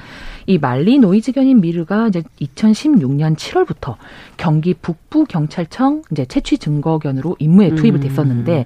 [0.50, 3.98] 이 말리 노이즈견인 미르가 이제 2016년 7월부터
[4.36, 8.02] 경기 북부 경찰청 이제 채취 증거견으로 임무에 투입이 음.
[8.02, 8.66] 됐었는데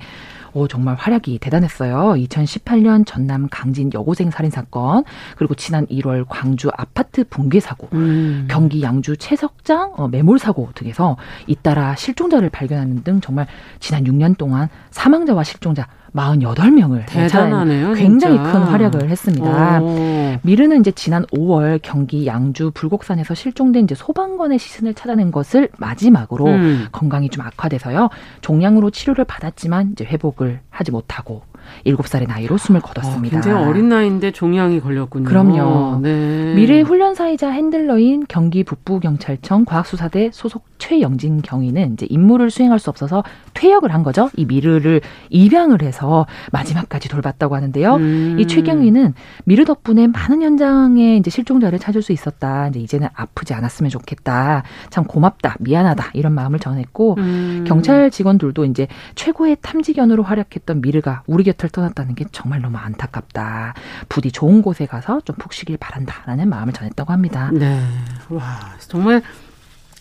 [0.54, 2.14] 오, 정말 활약이 대단했어요.
[2.16, 5.04] 2018년 전남 강진 여고생 살인 사건,
[5.36, 8.48] 그리고 지난 1월 광주 아파트 붕괴 사고, 음.
[8.48, 11.18] 경기 양주 채석장 어, 매몰 사고 등에서
[11.48, 13.48] 잇따라 실종자를 발견하는 등 정말
[13.80, 17.94] 지난 6년 동안 사망자와 실종자 48명을 대단하네요.
[17.94, 18.52] 굉장히 진짜.
[18.52, 19.82] 큰 활약을 했습니다.
[19.82, 20.38] 오.
[20.44, 26.88] 미르는 이제 지난 5월 경기 양주 불곡산에서 실종된 이제 소방관의 시신을 찾아낸 것을 마지막으로 음.
[26.92, 28.10] 건강이 좀 악화돼서요.
[28.42, 31.42] 종양으로 치료를 받았지만 이제 회복을 하지 못하고
[31.86, 33.38] 7살의 나이로 숨을 아, 거뒀습니다.
[33.38, 35.26] 아, 굉장히 어린 나이인데 종양이 걸렸군요.
[35.26, 36.00] 그럼요.
[36.02, 36.54] 네.
[36.56, 43.24] 미래 훈련사이자 핸들러인 경기 북부경찰청 과학수사대 소속 최영진 경위는 이제 임무를 수행할 수 없어서
[43.54, 44.30] 퇴역을 한 거죠.
[44.36, 47.96] 이 미르를 입양을 해서 마지막까지 돌봤다고 하는데요.
[47.96, 48.38] 음.
[48.40, 49.14] 이 최경위는
[49.46, 52.68] 미르 덕분에 많은 현장에 이제 실종자를 찾을 수 있었다.
[52.68, 54.64] 이제 이제는 아프지 않았으면 좋겠다.
[54.90, 57.64] 참 고맙다, 미안하다 이런 마음을 전했고 음.
[57.68, 63.74] 경찰 직원들도 이제 최고의 탐지견으로 활약했던 미르가 우리 곁을 떠났다는 게 정말 너무 안타깝다.
[64.10, 67.50] 부디 좋은 곳에 가서 좀 푹 쉬길 바란다라는 마음을 전했다고 합니다.
[67.52, 67.84] 네,
[68.30, 69.22] 와 정말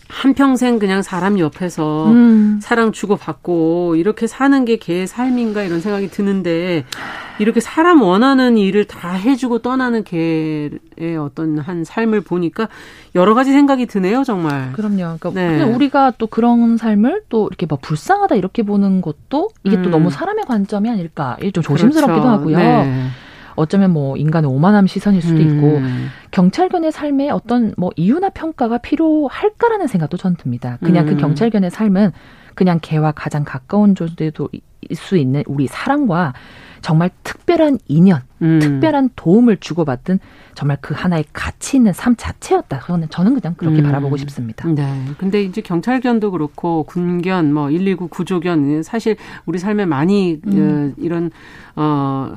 [0.09, 2.59] 한평생 그냥 사람 옆에서 음.
[2.61, 6.85] 사랑 주고받고 이렇게 사는 게 개의 삶인가 이런 생각이 드는데
[7.39, 12.69] 이렇게 사람 원하는 일을 다 해주고 떠나는 개의 어떤 한 삶을 보니까
[13.15, 14.71] 여러 가지 생각이 드네요, 정말.
[14.73, 15.17] 그럼요.
[15.19, 15.63] 그러니까 네.
[15.63, 19.83] 우리가 또 그런 삶을 또 이렇게 뭐 불쌍하다 이렇게 보는 것도 이게 음.
[19.83, 21.37] 또 너무 사람의 관점이 아닐까.
[21.39, 22.27] 이게 좀 조심스럽기도 그렇죠.
[22.27, 22.57] 하고요.
[22.57, 23.07] 네.
[23.55, 26.09] 어쩌면 뭐 인간의 오만함 시선일 수도 있고 음.
[26.31, 30.77] 경찰견의 삶에 어떤 뭐 이유나 평가가 필요할까라는 생각도 전 듭니다.
[30.81, 31.15] 그냥 그 음.
[31.15, 32.11] 그 경찰견의 삶은
[32.55, 34.49] 그냥 개와 가장 가까운 존재도
[34.93, 36.33] 수 있는 우리 사랑과
[36.81, 38.59] 정말 특별한 인연, 음.
[38.59, 40.19] 특별한 도움을 주고받은
[40.53, 42.81] 정말 그 하나의 가치 있는 삶 자체였다.
[42.81, 43.83] 저는 저는 그냥 그렇게 음.
[43.83, 44.67] 바라보고 싶습니다.
[44.67, 45.05] 네.
[45.17, 50.93] 근데 이제 경찰견도 그렇고 군견, 뭐 119 구조견 사실 우리 삶에 많이 음.
[50.97, 51.31] 어, 이런
[51.77, 52.35] 어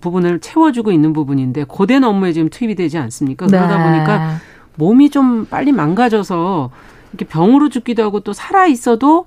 [0.00, 3.46] 부분을 채워주고 있는 부분인데 고된 업무에 지금 투입이 되지 않습니까?
[3.46, 3.84] 그러다 네.
[3.84, 4.36] 보니까
[4.76, 6.70] 몸이 좀 빨리 망가져서
[7.12, 9.26] 이렇게 병으로 죽기도 하고 또 살아 있어도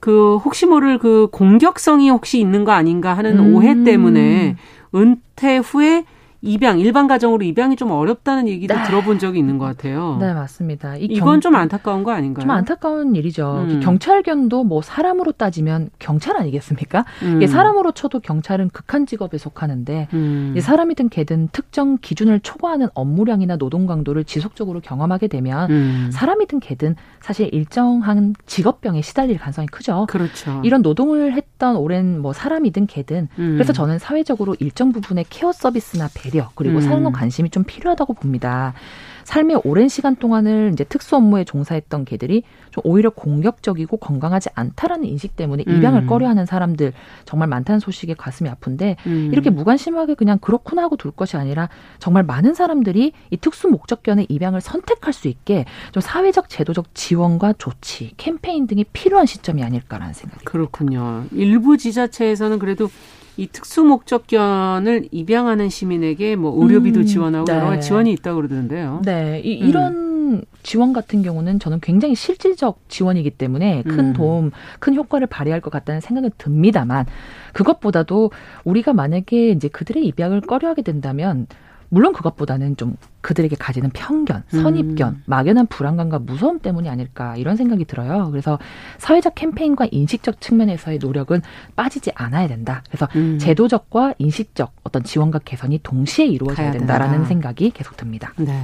[0.00, 3.54] 그 혹시 모를 그 공격성이 혹시 있는 거 아닌가 하는 음.
[3.54, 4.56] 오해 때문에
[4.94, 6.04] 은퇴 후에
[6.44, 8.82] 입양 일반 가정으로 입양이 좀 어렵다는 얘기도 네.
[8.84, 10.18] 들어본 적이 있는 것 같아요.
[10.20, 10.96] 네 맞습니다.
[10.96, 12.42] 이 이건 좀 안타까운 거 아닌가요?
[12.42, 13.64] 좀 안타까운 일이죠.
[13.68, 13.80] 음.
[13.80, 17.06] 경찰견도 뭐 사람으로 따지면 경찰 아니겠습니까?
[17.22, 17.36] 음.
[17.36, 20.54] 이게 사람으로 쳐도 경찰은 극한 직업에 속하는데 음.
[20.60, 26.10] 사람이든 개든 특정 기준을 초과하는 업무량이나 노동 강도를 지속적으로 경험하게 되면 음.
[26.12, 30.06] 사람이든 개든 사실 일정한 직업병에 시달릴 가능성이 크죠.
[30.10, 30.60] 그렇죠.
[30.62, 33.52] 이런 노동을 했던 오랜 뭐 사람이든 개든 음.
[33.54, 36.80] 그래서 저는 사회적으로 일정 부분의 케어 서비스나 배려 배려 그리고 음.
[36.80, 38.74] 사랑과 관심이 좀 필요하다고 봅니다.
[39.22, 45.34] 삶의 오랜 시간 동안을 이제 특수 업무에 종사했던 개들이 좀 오히려 공격적이고 건강하지 않다라는 인식
[45.34, 46.06] 때문에 입양을 음.
[46.06, 46.92] 꺼려하는 사람들
[47.24, 49.30] 정말 많다는 소식에 가슴이 아픈데 음.
[49.32, 51.70] 이렇게 무관심하게 그냥 그렇구나 하고 둘 것이 아니라
[52.00, 58.12] 정말 많은 사람들이 이 특수 목적견의 입양을 선택할 수 있게 좀 사회적 제도적 지원과 조치
[58.18, 61.24] 캠페인 등이 필요한 시점이 아닐까라는 생각이 그렇군요.
[61.32, 62.90] 일부 지자체에서는 그래도
[63.36, 67.54] 이 특수 목적견을 입양하는 시민에게 뭐 의료비도 음, 지원하고 네.
[67.54, 69.02] 여러 가지 지원이 있다고 그러던데요.
[69.04, 69.68] 네, 이, 음.
[69.68, 74.12] 이런 지원 같은 경우는 저는 굉장히 실질적 지원이기 때문에 큰 음.
[74.14, 77.06] 도움, 큰 효과를 발휘할 것 같다는 생각은 듭니다만
[77.52, 78.30] 그것보다도
[78.64, 81.46] 우리가 만약에 이제 그들의 입양을 꺼려하게 된다면
[81.94, 85.22] 물론 그것보다는 좀 그들에게 가지는 편견, 선입견, 음.
[85.26, 88.30] 막연한 불안감과 무서움 때문이 아닐까 이런 생각이 들어요.
[88.32, 88.58] 그래서
[88.98, 91.40] 사회적 캠페인과 인식적 측면에서의 노력은
[91.76, 92.82] 빠지지 않아야 된다.
[92.88, 93.38] 그래서 음.
[93.38, 97.28] 제도적과 인식적 어떤 지원과 개선이 동시에 이루어져야 된다라는 된다.
[97.28, 98.32] 생각이 계속 듭니다.
[98.38, 98.60] 네.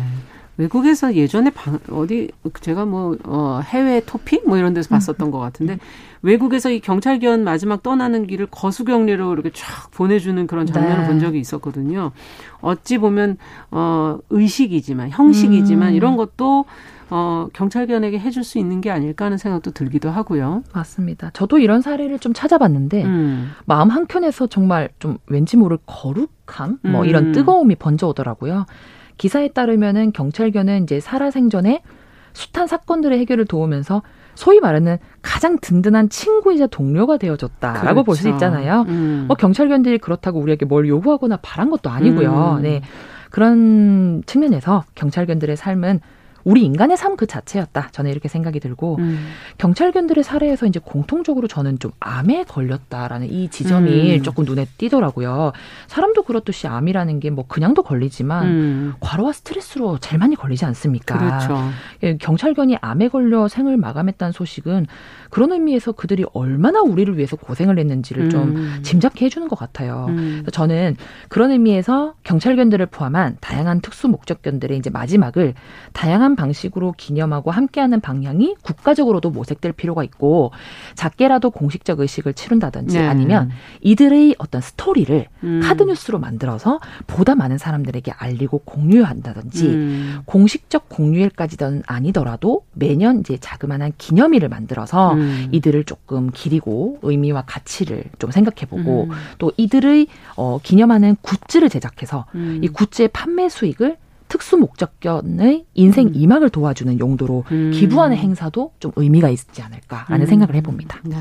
[0.60, 5.30] 외국에서 예전에 방, 어디 제가 뭐 어, 해외 토픽 뭐 이런 데서 봤었던 음.
[5.30, 5.78] 것 같은데
[6.20, 11.06] 외국에서 이 경찰견 마지막 떠나는 길을 거수경례로 이렇게 쫙 보내주는 그런 장면을 네.
[11.06, 12.12] 본 적이 있었거든요.
[12.60, 13.38] 어찌 보면
[13.70, 15.94] 어 의식이지만 형식이지만 음.
[15.94, 16.66] 이런 것도
[17.08, 20.62] 어, 경찰견에게 해줄 수 있는 게 아닐까 하는 생각도 들기도 하고요.
[20.74, 21.30] 맞습니다.
[21.32, 23.50] 저도 이런 사례를 좀 찾아봤는데 음.
[23.64, 27.06] 마음 한켠에서 정말 좀 왠지 모를 거룩함, 뭐 음.
[27.06, 28.66] 이런 뜨거움이 번져오더라고요.
[29.20, 31.82] 기사에 따르면은 경찰견은 이제 살아생전에
[32.32, 34.00] 숱한 사건들의 해결을 도우면서
[34.34, 38.04] 소위 말하는 가장 든든한 친구이자 동료가 되어줬다라고 그렇죠.
[38.04, 38.86] 볼수 있잖아요.
[38.88, 39.26] 음.
[39.28, 42.56] 뭐 경찰견들이 그렇다고 우리에게 뭘 요구하거나 바란 것도 아니고요.
[42.56, 42.62] 음.
[42.62, 42.80] 네.
[43.30, 46.00] 그런 측면에서 경찰견들의 삶은
[46.44, 47.88] 우리 인간의 삶 그 자체였다.
[47.92, 49.26] 저는 이렇게 생각이 들고 음.
[49.58, 54.22] 경찰견들의 사례에서 이제 공통적으로 저는 좀 암에 걸렸다라는 이 지점이 음.
[54.22, 55.52] 조금 눈에 띄더라고요.
[55.88, 58.94] 사람도 그렇듯이 암이라는 게 뭐 그냥도 걸리지만 음.
[59.00, 61.18] 과로와 스트레스로 제일 많이 걸리지 않습니까?
[61.18, 61.68] 그렇죠.
[62.02, 64.86] 예, 경찰견이 암에 걸려 생을 마감했다는 소식은
[65.30, 68.80] 그런 의미에서 그들이 얼마나 우리를 위해서 고생을 했는지를 좀 음.
[68.82, 70.06] 짐작해 주는 것 같아요.
[70.08, 70.44] 음.
[70.52, 70.96] 저는
[71.28, 75.54] 그런 의미에서 경찰견들을 포함한 다양한 특수 목적견들의 이제 마지막을
[75.92, 80.50] 다양한 방식으로 기념하고 함께하는 방향이 국가적으로도 모색될 필요가 있고
[80.94, 83.06] 작게라도 공식적 의식을 치른다든지 네.
[83.06, 85.60] 아니면 이들의 어떤 스토리를 음.
[85.62, 90.18] 카드 뉴스로 만들어서 보다 많은 사람들에게 알리고 공유한다든지 음.
[90.24, 95.48] 공식적 공유일까지는 아니더라도 매년 이제 자그마한 기념일을 만들어서 음.
[95.52, 99.10] 이들을 조금 기리고 의미와 가치를 좀 생각해보고 음.
[99.38, 100.06] 또 이들의
[100.36, 102.60] 어, 기념하는 굿즈를 제작해서 음.
[102.62, 103.96] 이 굿즈의 판매 수익을
[104.28, 106.12] 특수 목적견의 인생 음.
[106.14, 107.72] 이막을 도와주는 용도로 음.
[107.74, 110.26] 기부하는 행사도 좀 의미가 있지 않을까라는 음.
[110.26, 111.00] 생각을 해봅니다.
[111.04, 111.16] 네.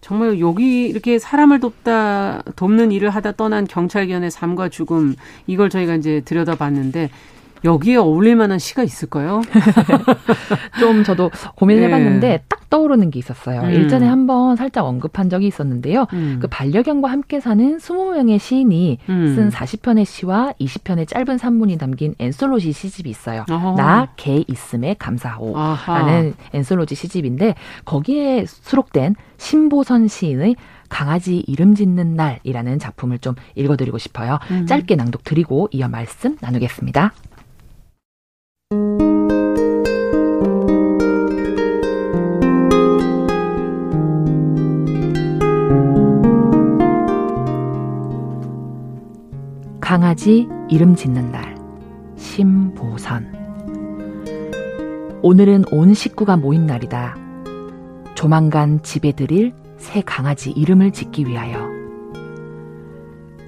[0.00, 5.14] 정말 여기 이렇게 사람을 돕다 돕는 일을 하다 떠난 경찰견의 삶과 죽음
[5.46, 7.08] 이걸 저희가 이제 들여다봤는데
[7.64, 9.40] 여기에 어울릴 만한 시가 있을까요?
[10.78, 11.88] 좀 저도 고민을 네.
[11.88, 13.62] 해봤는데 딱 떠오르는 게 있었어요.
[13.62, 13.70] 음.
[13.70, 16.06] 일전에 한번 살짝 언급한 적이 있었는데요.
[16.12, 16.38] 음.
[16.40, 19.34] 그 반려견과 함께 사는 20명의 시인이 음.
[19.34, 23.44] 쓴 40편의 시와 20편의 짧은 산문이 담긴 엔솔로지 시집이 있어요.
[23.48, 25.54] 나, 개 있음에 감사하오.
[25.86, 30.56] 라는 엔솔로지 시집인데 거기에 수록된 신보선 시인의
[30.88, 34.38] 강아지 이름 짓는 날이라는 작품을 좀 읽어드리고 싶어요.
[34.50, 34.66] 음.
[34.66, 37.12] 짧게 낭독 드리고 이어 말씀 나누겠습니다.
[49.84, 51.54] 강아지 이름 짓는 날
[52.16, 53.34] 심보선
[55.20, 57.14] 오늘은 온 식구가 모인 날이다.
[58.14, 61.68] 조만간 집에 들일 새 강아지 이름을 짓기 위하여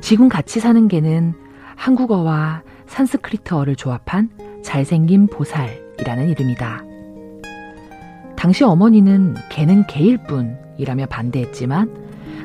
[0.02, 1.32] 지금 같이 사는 개는
[1.74, 4.28] 한국어와 산스크리트어를 조합한
[4.62, 6.84] 잘생긴 보살이라는 이름이다.
[8.36, 11.90] 당시 어머니는 개는 개일 뿐이라며 반대했지만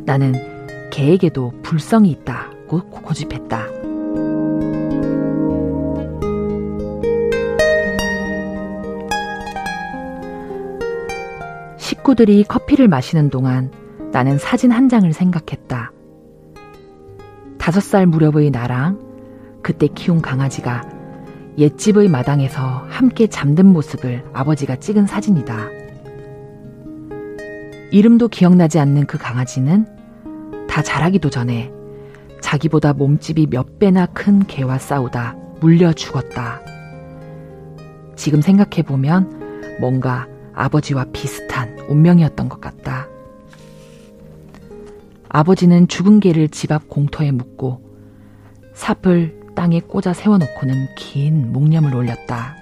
[0.06, 3.81] 나는 개에게도 불성이 있다고 고집했다.
[12.12, 13.72] 식구들이 커피를 마시는 동안
[14.12, 15.92] 나는 사진 한 장을 생각했다.
[17.58, 19.00] 다섯 살 무렵의 나랑
[19.62, 20.84] 그때 키운 강아지가
[21.58, 25.70] 옛집의 마당에서 함께 잠든 모습을 아버지가 찍은 사진이다.
[27.92, 29.86] 이름도 기억나지 않는 그 강아지는
[30.68, 31.72] 다 자라기도 전에
[32.42, 36.62] 자기보다 몸집이 몇 배나 큰 개와 싸우다 물려 죽었다.
[38.16, 40.28] 지금 생각해보면 뭔가
[40.62, 43.08] 아버지와 비슷한 운명이었던 것 같다.
[45.28, 47.82] 아버지는 죽은 개를 집 앞 공터에 묻고
[48.76, 52.56] 삽을 땅에 꽂아 세워놓고는 긴 묵념을 올렸다.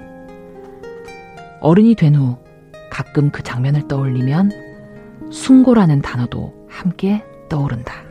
[1.60, 2.38] 어른이 된 후
[2.90, 4.52] 가끔 그 장면을 떠올리면
[5.32, 8.09] 숭고라는 단어도 함께 떠오른다.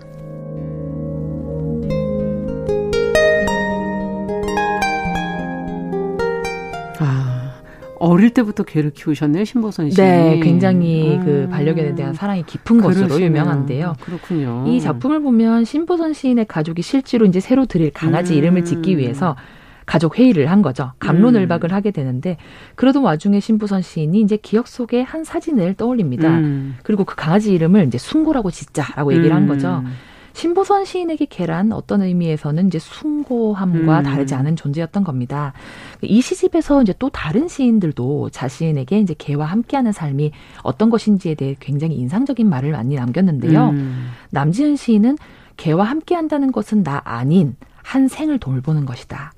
[8.09, 9.97] 어릴 때부터 개를 키우셨네요, 신보선 씨.
[9.97, 11.25] 네, 굉장히 음.
[11.25, 13.27] 그 반려견에 대한 사랑이 깊은 것으로 그러시네요.
[13.27, 13.95] 유명한데요.
[14.01, 14.65] 그렇군요.
[14.67, 18.39] 이 작품을 보면 신보선 시인의 가족이 실제로 이제 새로 들일 강아지 음.
[18.39, 19.37] 이름을 짓기 위해서
[19.85, 20.93] 가족 회의를 한 거죠.
[20.99, 21.75] 감론을박을 음.
[21.75, 22.37] 하게 되는데
[22.77, 26.29] 그러던 와중에 신부선 시인이 이제 기억 속에 한 사진을 떠올립니다.
[26.29, 26.77] 음.
[26.83, 29.83] 그리고 그 강아지 이름을 이제 숭고라고 짓자라고 얘기를 한 거죠.
[29.85, 29.93] 음.
[30.39, 34.03] 신보선 시인에게 개란 어떤 의미에서는 이제 숭고함과 음.
[34.05, 35.53] 다르지 않은 존재였던 겁니다.
[36.01, 40.31] 이 시집에서 이제 또 다른 시인들도 자신에게 이제 개와 함께하는 삶이
[40.63, 43.71] 어떤 것인지에 대해 굉장히 인상적인 말을 많이 남겼는데요.
[43.71, 44.11] 음.
[44.31, 45.19] 남지은 시인은
[45.57, 49.33] 개와 함께한다는 것은 나 아닌 한 생을 돌보는 것이다.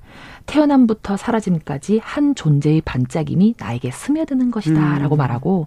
[0.45, 4.99] 태어남부터 사라짐까지 한 존재의 반짝임이 나에게 스며드는 것이다.
[4.99, 5.17] 라고 음.
[5.17, 5.65] 말하고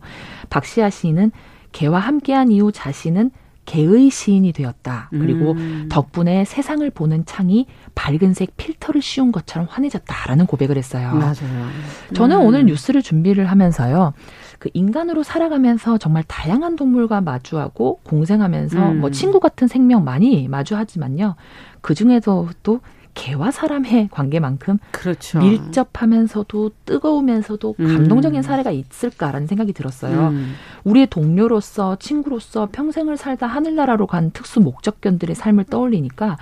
[0.49, 1.33] 박시아 시인은
[1.73, 3.33] 개와 함께한 이후 자신은
[3.65, 5.09] 개의 시인이 되었다.
[5.11, 5.89] 그리고 음.
[5.91, 11.15] 덕분에 세상을 보는 창이 밝은색 필터를 씌운 것처럼 환해졌다라는 고백을 했어요.
[11.15, 11.69] 맞아요.
[12.15, 12.47] 저는 음.
[12.47, 14.13] 오늘 뉴스를 준비를 하면서요.
[14.59, 19.01] 그 인간으로 살아가면서 정말 다양한 동물과 마주하고 공생하면서 음.
[19.01, 21.37] 뭐 친구 같은 생명 많이 마주하지만요.
[21.81, 22.81] 그 중에서도
[23.15, 25.39] 개와 사람의 관계만큼 그렇죠.
[25.39, 27.87] 밀접하면서도 뜨거우면서도 음.
[27.87, 30.29] 감동적인 사례가 있을까라는 생각이 들었어요.
[30.29, 30.55] 음.
[30.85, 36.37] 우리의 동료로서 친구로서 평생을 살다 하늘나라로 간 특수 목적견들의 삶을 떠올리니까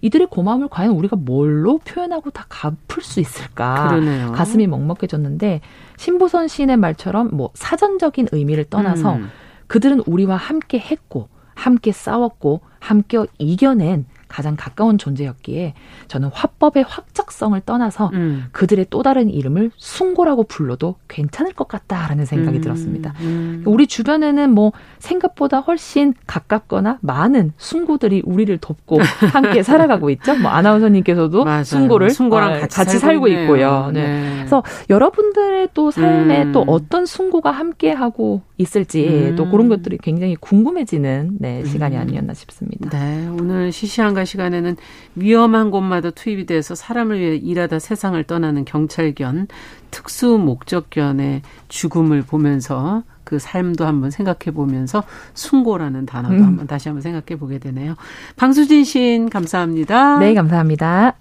[0.00, 3.88] 이들의 고마움을 과연 우리가 뭘로 표현하고 다 갚을 수 있을까?
[3.88, 4.32] 그러네요.
[4.32, 5.60] 가슴이 먹먹해졌는데
[5.96, 9.30] 신보선 시인의 말처럼 뭐 사전적인 의미를 떠나서 음.
[9.66, 15.74] 그들은 우리와 함께 했고 함께 싸웠고 함께 이겨낸 가장 가까운 존재였기에
[16.06, 18.46] 저는 화법의 확적성을 떠나서 음.
[18.52, 22.60] 그들의 또 다른 이름을 숭고라고 불러도 괜찮을 것 같다라는 생각이 음.
[22.60, 23.14] 들었습니다.
[23.20, 23.62] 음.
[23.66, 28.98] 우리 주변에는 뭐 생각보다 훨씬 가깝거나 많은 숭고들이 우리를 돕고
[29.32, 30.36] 함께 살아가고 있죠.
[30.36, 31.64] 뭐 아나운서님께서도 맞아요.
[31.64, 33.90] 숭고를 숭고랑 어, 같이, 같이 살고, 살고 있고요.
[33.92, 34.06] 네.
[34.06, 34.34] 네.
[34.36, 36.52] 그래서 여러분들의 또 삶에 음.
[36.52, 42.00] 또 어떤 숭고가 함께 하고 있을지 또 그런 것들이 굉장히 궁금해지는 네, 시간이 음.
[42.00, 42.90] 아니었나 싶습니다.
[42.90, 44.76] 네, 오늘 시시한 한가 시간에는
[45.14, 49.46] 위험한 곳마다 투입이 돼서 사람을 위해 일하다 세상을 떠나는 경찰견,
[49.92, 55.04] 특수 목적견의 죽음을 보면서 그 삶도 한번 생각해 보면서
[55.34, 56.44] 숭고라는 단어도 음.
[56.44, 57.94] 한번 다시 한번 생각해 보게 되네요.
[58.36, 60.18] 방수진 시인 감사합니다.
[60.18, 61.14] 네, 감사합니다.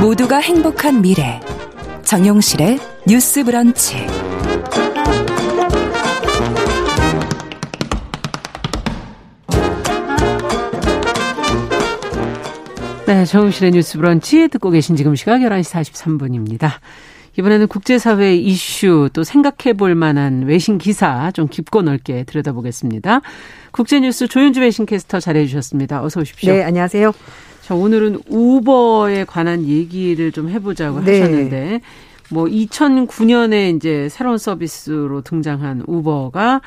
[0.00, 1.40] 모두가 행복한 미래
[2.02, 4.21] 정용실의 뉴스 브런치
[13.04, 16.70] 네, 정우실의 뉴스 브런치 듣고 계신 지금 시각 11시 43분입니다.
[17.36, 23.20] 이번에는 국제사회 이슈 또 생각해 볼 만한 외신 기사 좀 깊고 넓게 들여다보겠습니다.
[23.72, 26.02] 국제뉴스 조윤주 외신캐스터 잘해 주셨습니다.
[26.04, 26.52] 어서 오십시오.
[26.52, 27.12] 네, 안녕하세요.
[27.62, 31.20] 자, 오늘은 우버에 관한 얘기를 좀 해보자고 네.
[31.20, 31.80] 하셨는데
[32.30, 36.60] 뭐 2009년에 이제 새로운 서비스로 등장한 우버가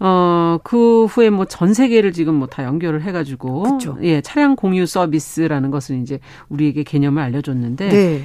[0.00, 3.62] 어, 그 후에 뭐 전 세계를 지금 뭐 다 연결을 해가지고.
[3.62, 3.96] 그쵸.
[4.02, 7.88] 예, 차량 공유 서비스라는 것을 이제 우리에게 개념을 알려줬는데.
[7.88, 8.22] 네.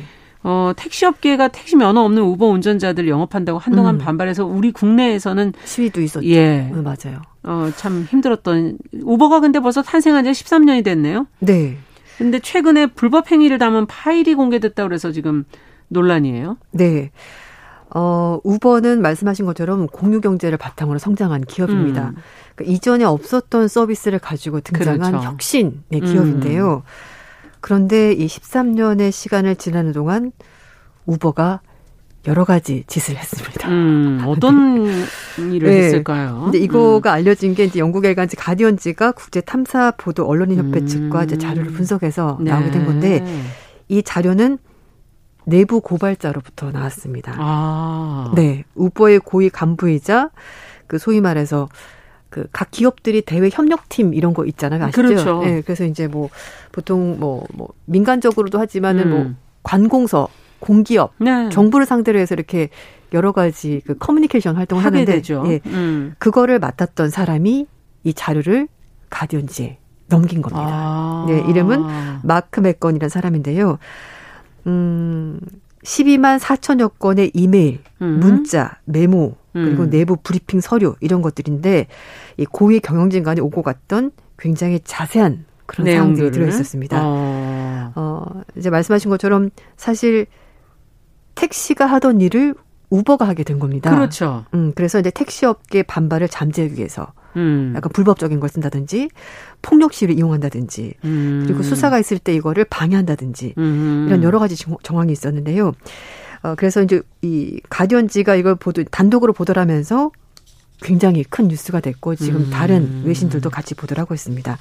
[0.47, 3.97] 어, 택시 업계가 택시 면허 없는 우버 운전자들 영업한다고 한동안 음.
[3.99, 6.26] 반발해서 우리 국내에서는 시위도 있었죠.
[6.28, 6.69] 예.
[6.71, 7.21] 네, 맞아요.
[7.43, 11.26] 어, 참 힘들었던 우버가 근데 벌써 탄생한 지 13년이 됐네요.
[11.39, 11.78] 네.
[12.19, 15.45] 근데 최근에 불법 행위를 담은 파일이 공개됐다고 그래서 지금
[15.89, 16.57] 논란이에요.
[16.71, 17.09] 네.
[17.98, 22.10] 어, 우버는 말씀하신 것처럼 공유 경제를 바탕으로 성장한 기업입니다.
[22.10, 22.16] 음.
[22.54, 25.28] 그러니까 이전에 없었던 서비스를 가지고 등장한 그렇죠.
[25.30, 26.76] 혁신의 기업인데요.
[26.76, 26.82] 음.
[27.62, 30.34] 그런데 이 13년의 시간을 지나는 동안
[31.06, 31.62] 우버가
[32.28, 33.70] 여러 가지 짓을 했습니다.
[33.70, 35.06] 음, 어떤 네.
[35.54, 35.78] 일을 네.
[35.86, 36.41] 했을까요?
[36.43, 37.14] 근데 이거가 음.
[37.14, 40.86] 알려진 게 이제 영국 일간지 가디언지가 국제 탐사 보도 언론인 협회 음.
[40.86, 42.52] 측과 이제 자료를 분석해서 네.
[42.52, 43.26] 나오게 된 건데
[43.88, 44.58] 이 자료는
[45.46, 47.34] 내부 고발자로부터 나왔습니다.
[47.38, 48.32] 아.
[48.36, 48.64] 네.
[48.76, 50.30] 우버의 고위 간부이자
[50.88, 51.70] 그 소위 말해서
[52.30, 54.84] 그 각 기업들이 대외 협력팀 이런 거 있잖아요.
[54.84, 55.02] 아시죠?
[55.02, 55.41] 그렇죠.
[55.43, 55.62] 네.
[55.62, 56.30] 그래서 이제 뭐
[56.74, 59.24] 보통 뭐, 뭐 민간적으로도 하지만은 뭐 음.
[59.24, 59.34] 뭐
[59.64, 60.28] 관공서,
[60.60, 61.50] 공기업, 네.
[61.50, 62.70] 정부를 상대로 해서 이렇게
[63.14, 65.43] 여러 가지 그 커뮤니케이션 활동을 하는데 되죠.
[65.48, 65.62] 예.
[65.68, 66.14] 음.
[66.18, 67.68] 그거를 맡았던 사람이
[68.04, 68.68] 이 자료를
[69.10, 69.78] 가디언지에
[70.10, 70.68] 넘긴 겁니다.
[70.70, 71.26] 아.
[71.28, 71.84] 네, 이름은
[72.24, 73.80] 마크 맥건이라는 사람인데요.
[74.68, 75.39] 음,
[75.84, 78.20] 12만 4천여 건의 이메일, 음.
[78.20, 79.89] 문자, 메모, 그리고 음.
[79.89, 81.88] 내부 브리핑 서류 이런 것들인데
[82.38, 86.99] 이 고위 경영진 간에 오고 갔던 굉장히 자세한 그런 내용들이 들어 있었습니다.
[87.01, 87.93] 어.
[87.95, 90.26] 어, 이제 말씀하신 것처럼 사실
[91.36, 92.55] 택시가 하던 일을
[92.89, 93.89] 우버가 하게 된 겁니다.
[93.89, 94.45] 그렇죠.
[94.53, 97.74] 음, 그래서 이제 택시업계 반발을 잠재우기 위해서 음.
[97.76, 99.10] 약간 불법적인 걸 쓴다든지
[99.62, 101.44] 폭력 시위를 이용한다든지 음.
[101.46, 104.06] 그리고 수사가 있을 때 이거를 방해한다든지 음.
[104.08, 105.74] 이런 여러 가지 정황이 있었는데요.
[106.44, 110.12] 어, 그래서 이제 이 가디언지가 이걸 보도 단독으로 보도를 하면서
[110.82, 112.50] 굉장히 큰 뉴스가 됐고 지금 음.
[112.52, 114.58] 다른 외신들도 같이 보도를 하고 있습니다.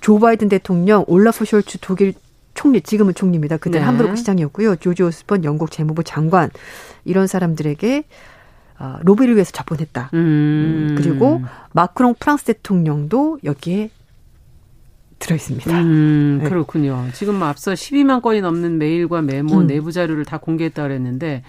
[0.00, 2.14] 조 바이든 대통령, 올라프 숄츠 독일
[2.54, 3.58] 총리, 지금은 총리입니다.
[3.58, 3.84] 그때 네.
[3.84, 4.76] 함부르크 시장이었고요.
[4.76, 6.50] 조지 오스번 영국 재무부 장관
[7.04, 8.04] 이런 사람들에게 어,
[9.02, 10.10] 로비를 위해서 접근했다.
[10.14, 10.18] 음.
[10.90, 10.94] 음.
[10.96, 13.90] 그리고 마크롱 프랑스 대통령도 여기에
[15.18, 15.80] 들어 있습니다.
[15.82, 16.48] 음, 네.
[16.48, 17.06] 그렇군요.
[17.12, 19.66] 지금 앞서 12만 건이 넘는 메일과 메모, 음.
[19.66, 21.42] 내부 자료를 다 공개했다 그랬는데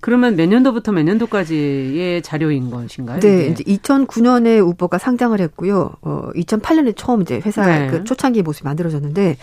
[0.00, 3.18] 그러면 몇 년도부터 몇 년도까지의 자료인 것인가요?
[3.18, 3.46] 네, 이게?
[3.48, 5.90] 이제 2009년에 우버가 상장을 했고요.
[6.02, 7.88] 어, 2008년에 처음 이제 회사 네.
[7.88, 9.36] 그 초창기 모습이 만들어졌는데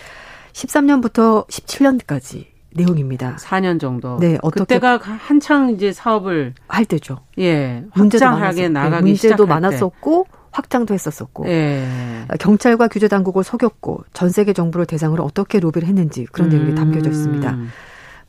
[0.54, 3.36] 13년부터 17년까지 내용입니다.
[3.38, 4.18] 4년 정도.
[4.20, 7.20] 네, 어떻게 그때가 한창 이제 사업을 할 때죠.
[7.40, 10.38] 예, 확장하게 나가기 네, 문제도 많았었고 때.
[10.52, 11.84] 확장도 했었었고 예.
[12.40, 16.76] 경찰과 규제 당국을 속였고 전 세계 정부를 대상으로 어떻게 로비를 했는지 그런 내용이 음.
[16.76, 17.58] 담겨져 있습니다.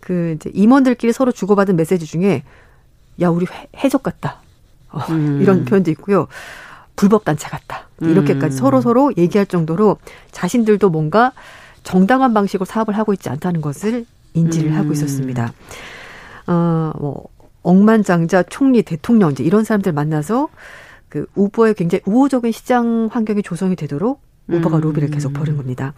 [0.00, 2.42] 그 이제 임원들끼리 서로 주고받은 메시지 중에
[3.20, 4.40] 야 우리 해적 같다
[4.90, 5.40] 어, 음.
[5.42, 6.26] 이런 표현도 있고요.
[6.96, 8.58] 불법 단체 같다 이렇게까지 음.
[8.58, 9.98] 서로 서로 얘기할 정도로
[10.30, 11.32] 자신들도 뭔가
[11.82, 14.76] 정당한 방식으로 사업을 하고 있지 않다는 것을 인지를 음.
[14.76, 15.52] 하고 있었습니다.
[16.46, 17.24] 어, 뭐
[17.62, 20.48] 억만장자 총리 대통령 이제 이런 사람들 만나서
[21.08, 24.80] 그 우버의 굉장히 우호적인 시장 환경이 조성이 되도록 우버가 음.
[24.82, 25.94] 로비를 계속 벌인 겁니다.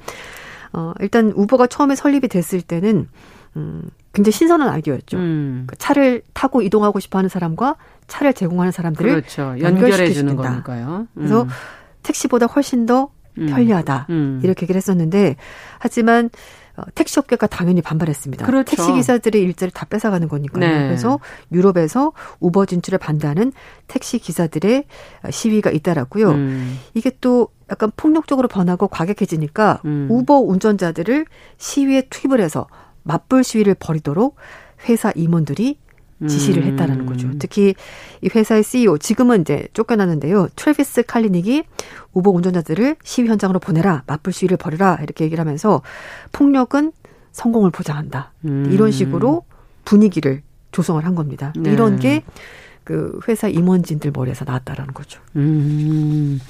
[0.72, 3.09] 어, 일단 우버가 처음에 설립이 됐을 때는
[3.57, 3.82] 음,
[4.12, 5.16] 굉장히 신선한 아이디어였죠.
[5.16, 5.64] 음.
[5.66, 7.76] 그 차를 타고 이동하고 싶어 하는 사람과
[8.07, 9.57] 차를 제공하는 사람들을 그렇죠.
[9.59, 11.01] 연결해 주는 거니까요.
[11.01, 11.09] 음.
[11.14, 11.47] 그래서
[12.03, 13.47] 택시보다 훨씬 더 음.
[13.47, 14.07] 편리하다.
[14.11, 14.41] 음.
[14.45, 15.37] 이렇게 얘기를 했었는데
[15.78, 16.30] 하지만 어,
[16.95, 18.45] 택시 업계가 당연히 반발했습니다.
[18.45, 18.77] 그렇죠.
[18.77, 20.61] 택시 기사들의 일자를 다 뺏어가는 거니까요.
[20.61, 20.87] 네.
[20.87, 21.18] 그래서
[21.53, 23.53] 유럽에서 우버 진출을 반대하는
[23.87, 24.85] 택시 기사들의
[25.31, 26.31] 시위가 잇따랐고요.
[26.31, 26.79] 음.
[26.95, 30.09] 이게 또 약간 폭력적으로 변하고 과격해지니까 음.
[30.11, 32.66] 우버 운전자들을 시위에 투입을 해서
[33.03, 34.37] 맞불 시위를 벌이도록
[34.89, 35.79] 회사 임원들이
[36.27, 36.69] 지시를 음.
[36.69, 37.31] 했다라는 거죠.
[37.39, 37.75] 특히
[38.23, 40.49] 이 회사의 CEO 지금은 이제 쫓겨났는데요.
[40.57, 41.64] 트래비스 칼리닉이
[42.12, 45.83] 우버 운전자들을 시위 현장으로 보내라, 맞불 시위를 벌여라 이렇게 얘기를 하면서
[46.33, 46.93] 폭력은
[47.33, 48.33] 성공을 보장한다.
[48.47, 48.71] 음.
[48.71, 49.45] 이런 식으로
[49.85, 50.43] 분위기를
[50.73, 51.53] 조성을 한 겁니다.
[51.57, 51.73] 네.
[51.73, 52.23] 이런 게
[52.87, 55.21] 그 회사 임원진들 머리에서 나왔다라는 거죠.
[55.35, 56.41] 음.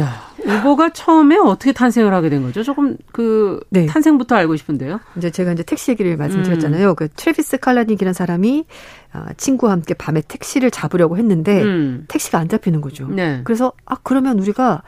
[0.00, 2.62] 야, 우버가 처음에 어떻게 탄생을 하게 된 거죠?
[2.62, 3.86] 조금 그 네.
[3.86, 5.00] 탄생부터 알고 싶은데요.
[5.16, 6.90] 이제 제가 이제 택시 얘기를 말씀드렸잖아요.
[6.90, 6.94] 음.
[6.96, 8.64] 그 트래비스 칼라닉이라는 사람이
[9.12, 12.04] 아, 친구와 함께 밤에 택시를 잡으려고 했는데 음.
[12.08, 13.06] 택시가 안 잡히는 거죠.
[13.08, 13.42] 네.
[13.44, 14.82] 그래서 아 그러면 우리가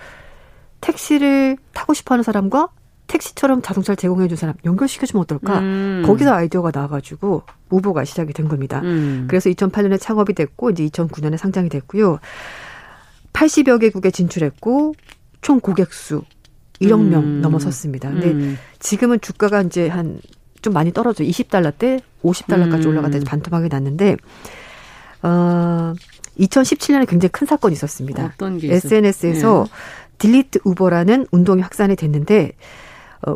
[0.80, 2.68] 택시를 타고 싶어하는 사람과
[3.06, 5.60] 택시처럼 자동차를 제공해 준 사람 연결시켜주면 어떨까?
[5.60, 6.02] 음.
[6.04, 8.80] 거기서 아이디어가 나와가지고 우버가 시작이 된 겁니다.
[8.82, 9.26] 음.
[9.28, 12.18] 그래서 2008년에 창업이 됐고 이제 2009년에 상장이 됐고요.
[13.36, 14.94] 80여 개국에 진출했고
[15.42, 16.22] 총 고객 수
[16.80, 17.40] 1억 명 음.
[17.40, 18.10] 넘어섰습니다.
[18.10, 18.58] 근데 음.
[18.78, 20.20] 지금은 주가가 이제 한
[20.66, 22.88] 좀 많이 떨어져 20달러 때 50달러까지 음.
[22.88, 24.16] 올라가다 반토막이 났는데
[25.22, 25.92] 어
[26.40, 28.32] 2017년에 굉장히 큰 사건이 있었습니다.
[28.34, 29.72] 어떤 게 SNS에서 네.
[30.18, 32.52] 딜리트 우버라는 운동이 확산이 됐는데 어,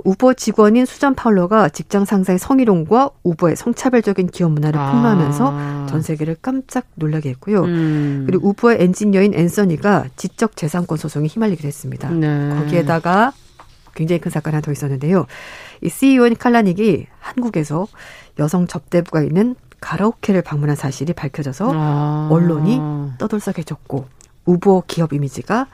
[0.04, 4.92] 우버 직원인 수잔 파울러가 직장 상사의 성희롱과 우버의 성차별적인 기업 문화를 아.
[4.92, 5.86] 폭로하면서 아.
[5.88, 7.64] 전 세계를 깜짝 놀라게 했고요.
[7.64, 8.24] 음.
[8.26, 12.10] 그리고 우버의 엔지니어인 앤서니가 지적 재산권 소송에 휘말리게 됐습니다.
[12.10, 12.50] 네.
[12.56, 13.32] 거기에다가
[13.94, 15.26] 굉장히 큰 사건 하나 더 있었는데요.
[15.82, 17.88] 이 CEO인 칼라닉이 한국에서
[18.38, 22.28] 여성 접대부가 있는 가라오케를 방문한 사실이 밝혀져서 아.
[22.30, 22.80] 언론이
[23.18, 24.06] 떠들썩해졌고
[24.44, 25.66] 우버 기업 이미지가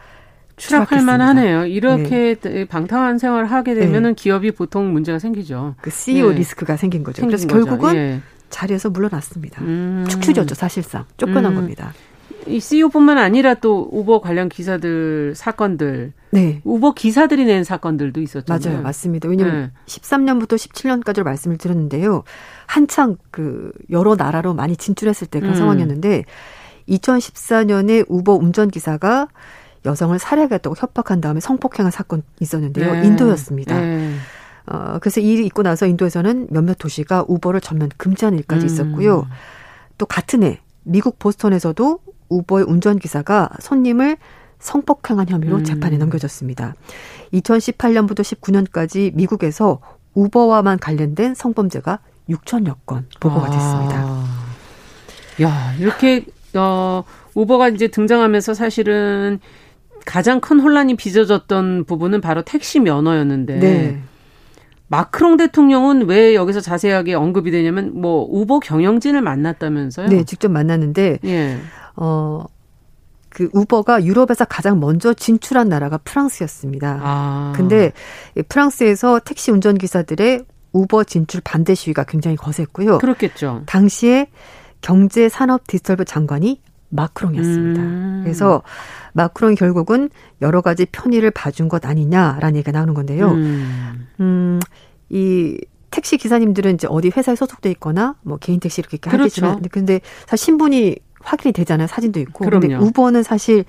[0.57, 1.67] 추락할 만하네요.
[1.67, 2.65] 이렇게 네.
[2.65, 4.15] 방탕한 생활을 하게 되면은 네.
[4.15, 5.75] 기업이 보통 문제가 생기죠.
[5.81, 6.39] 그 CEO 네.
[6.39, 7.21] 리스크가 생긴 거죠.
[7.21, 7.67] 생긴 그래서 거죠.
[7.67, 8.21] 결국은 예.
[8.49, 9.63] 자리에서 물러났습니다.
[9.63, 10.07] 음.
[10.09, 11.05] 축출이었죠, 사실상.
[11.17, 11.57] 쫓겨난 음.
[11.57, 11.93] 겁니다.
[12.47, 16.61] 이 CEO뿐만 아니라 또 우버 관련 기사들 사건들, 네.
[16.65, 18.61] 우버 기사들이 낸 사건들도 있었잖아요.
[18.65, 19.29] 맞아요, 맞습니다.
[19.29, 19.83] 왜냐하면 네.
[19.87, 22.23] 13년부터 17년까지로 말씀을 드렸는데요.
[22.67, 25.59] 한창 그 여러 나라로 많이 진출했을 때 그런 음.
[25.59, 26.25] 상황이었는데
[26.89, 29.27] 2014년에 우버 운전 기사가
[29.87, 32.93] 여성을 살해하겠다고 협박한 다음에 성폭행한 사건 있었는데요.
[32.93, 33.07] 네.
[33.07, 33.81] 인도였습니다.
[33.81, 34.15] 네.
[34.67, 38.67] 어, 그래서 이 일이 있고 나서 인도에서는 몇몇 도시가 우버를 전면 금지하는 일까지 음.
[38.67, 39.27] 있었고요.
[39.97, 44.17] 또 같은 해 미국 보스턴에서도 우버의 운전기사가 손님을
[44.59, 45.65] 성폭행한 혐의로 음.
[45.65, 46.75] 재판에 넘겨졌습니다.
[47.33, 49.81] 2018년부터 19년까지 미국에서
[50.15, 54.03] 우버와만 관련된 성범죄가 6천여 건 보고가 됐습니다.
[54.05, 54.47] 아.
[55.43, 56.25] 야, 이렇게
[56.55, 59.41] 어, 우버가 이제 등장하면서 사실은
[60.07, 64.03] 가장 큰 혼란이 빚어졌던 부분은 바로 택시 면허였는데 네.
[64.89, 70.09] 마크롱 대통령은 왜 여기서 자세하게 언급이 되냐면 뭐 우버 경영진을 만났다면서요?
[70.09, 71.59] 네, 직접 만났는데 예.
[71.97, 72.45] 어.
[73.29, 77.01] 그 우버가 유럽에서 가장 먼저 진출한 나라가 프랑스였습니다.
[77.03, 77.53] 아.
[77.55, 77.93] 근데
[78.49, 82.97] 프랑스에서 택시 운전 기사들의 우버 진출 반대 시위가 굉장히 거셌고요.
[82.97, 83.65] 그렇겠죠.
[83.67, 84.29] 당시에
[84.81, 87.83] 경제 산업 디지털부 장관이 마크롱이었습니다.
[87.83, 88.21] 음.
[88.25, 88.63] 그래서
[89.15, 90.11] 마크롱이 결국은
[90.43, 93.31] 여러 가지 편의를 봐준 것 아니냐라는 얘기가 나오는 건데요.
[93.31, 94.61] 음, 음
[95.09, 95.59] 이
[95.91, 99.19] 택시 기사님들은 이제 어디 회사에 소속돼 있거나 뭐 개인 택시 이렇게 그렇죠.
[99.23, 101.87] 하겠지만 근데 사실 신분이 확인이 되잖아요.
[101.87, 102.45] 사진도 있고.
[102.45, 102.61] 그럼요.
[102.61, 103.65] 근데 우버는 사실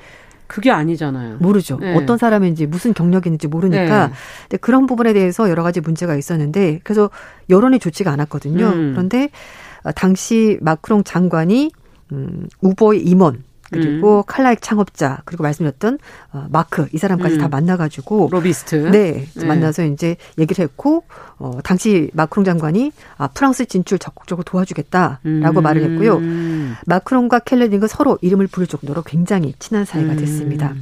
[0.47, 1.37] 그게 아니잖아요.
[1.39, 1.77] 모르죠.
[1.77, 1.95] 네.
[1.95, 4.07] 어떤 사람인지 무슨 경력이 있는지 모르니까.
[4.07, 4.13] 네.
[4.43, 7.09] 근데 그런 부분에 대해서 여러 가지 문제가 있었는데 그래서
[7.49, 8.65] 여론이 좋지가 않았거든요.
[8.65, 8.91] 음.
[8.93, 9.29] 그런데
[9.95, 11.71] 당시 마크롱 장관이
[12.11, 14.23] 음, 우버의 임원 그리고 음.
[14.25, 15.99] 칼라익 창업자 그리고 말씀드렸던
[16.31, 17.41] 어, 마크 이 사람까지 음.
[17.41, 21.03] 다 만나가지고 로비스트 네, 네, 만나서 이제 얘기를 했고
[21.37, 25.63] 어, 당시 마크롱 장관이 아, 프랑스 진출 적극적으로 도와주겠다라고 음.
[25.63, 26.21] 말을 했고요.
[26.85, 30.17] 마크롱과 켈레딩은 서로 이름을 부를 정도로 굉장히 친한 사이가 음.
[30.17, 30.73] 됐습니다.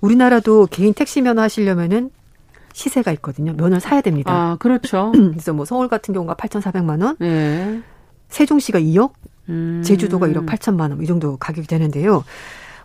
[0.00, 2.10] 우리나라도 개인 택시 면허 하시려면은
[2.72, 3.52] 시세가 있거든요.
[3.52, 4.32] 면허를 사야 됩니다.
[4.32, 5.12] 아, 그렇죠.
[5.12, 7.82] 그래서 뭐 서울 같은 경우가 8,400만 원, 네.
[8.32, 9.12] 세종시가 2억,
[9.48, 9.82] 음.
[9.84, 12.24] 제주도가 1억 8천만 원 이 정도 가격이 되는데요.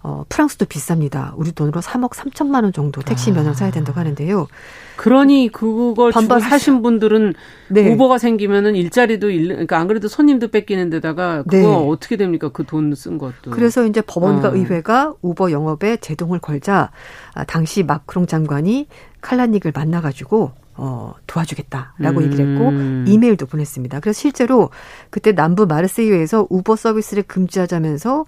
[0.03, 1.33] 어, 프랑스도 비쌉니다.
[1.37, 3.53] 우리 돈으로 3억 3천만 원 정도 택시 면허를 아.
[3.55, 4.47] 사야 된다고 하는데요.
[4.95, 7.33] 그러니 그걸 주고 사신 분들은
[7.69, 7.91] 네.
[7.93, 11.65] 오버가 생기면은 일자리도 일, 그러니까 안 그래도 손님도 뺏기는 데다가 그거 네.
[11.65, 12.49] 어떻게 됩니까?
[12.49, 13.51] 그 돈 쓴 것도.
[13.51, 14.55] 그래서 이제 법원과 어.
[14.55, 16.91] 의회가 우버 영업에 제동을 걸자
[17.33, 18.87] 아, 당시 마크롱 장관이
[19.21, 22.23] 칼라닉을 만나가지고 어, 도와주겠다라고 음.
[22.23, 22.71] 얘기를 했고
[23.11, 23.99] 이메일도 보냈습니다.
[23.99, 24.69] 그래서 실제로
[25.09, 28.25] 그때 남부 마르세유에서 우버 서비스를 금지하자면서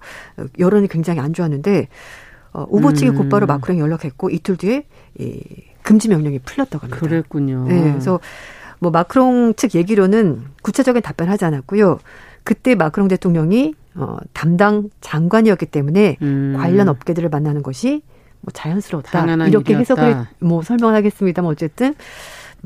[0.58, 1.88] 여론이 굉장히 안 좋았는데
[2.52, 3.14] 어, 우버 측이 음.
[3.14, 4.84] 곧바로 마크롱이 연락했고 이틀 뒤에
[5.18, 5.42] 이
[5.82, 7.00] 금지 명령이 풀렸다고 합니다.
[7.00, 7.66] 그랬군요.
[7.68, 8.20] 네, 그래서
[8.80, 12.00] 뭐 마크롱 측 얘기로는 구체적인 답변하지 않았고요.
[12.42, 16.54] 그때 마크롱 대통령이 어, 담당 장관이었기 때문에 음.
[16.56, 18.02] 관련 업계들을 만나는 것이
[18.40, 19.74] 뭐 자연스러웠다 이렇게.
[19.76, 21.94] 해석을 뭐 설명하겠습니다만 어쨌든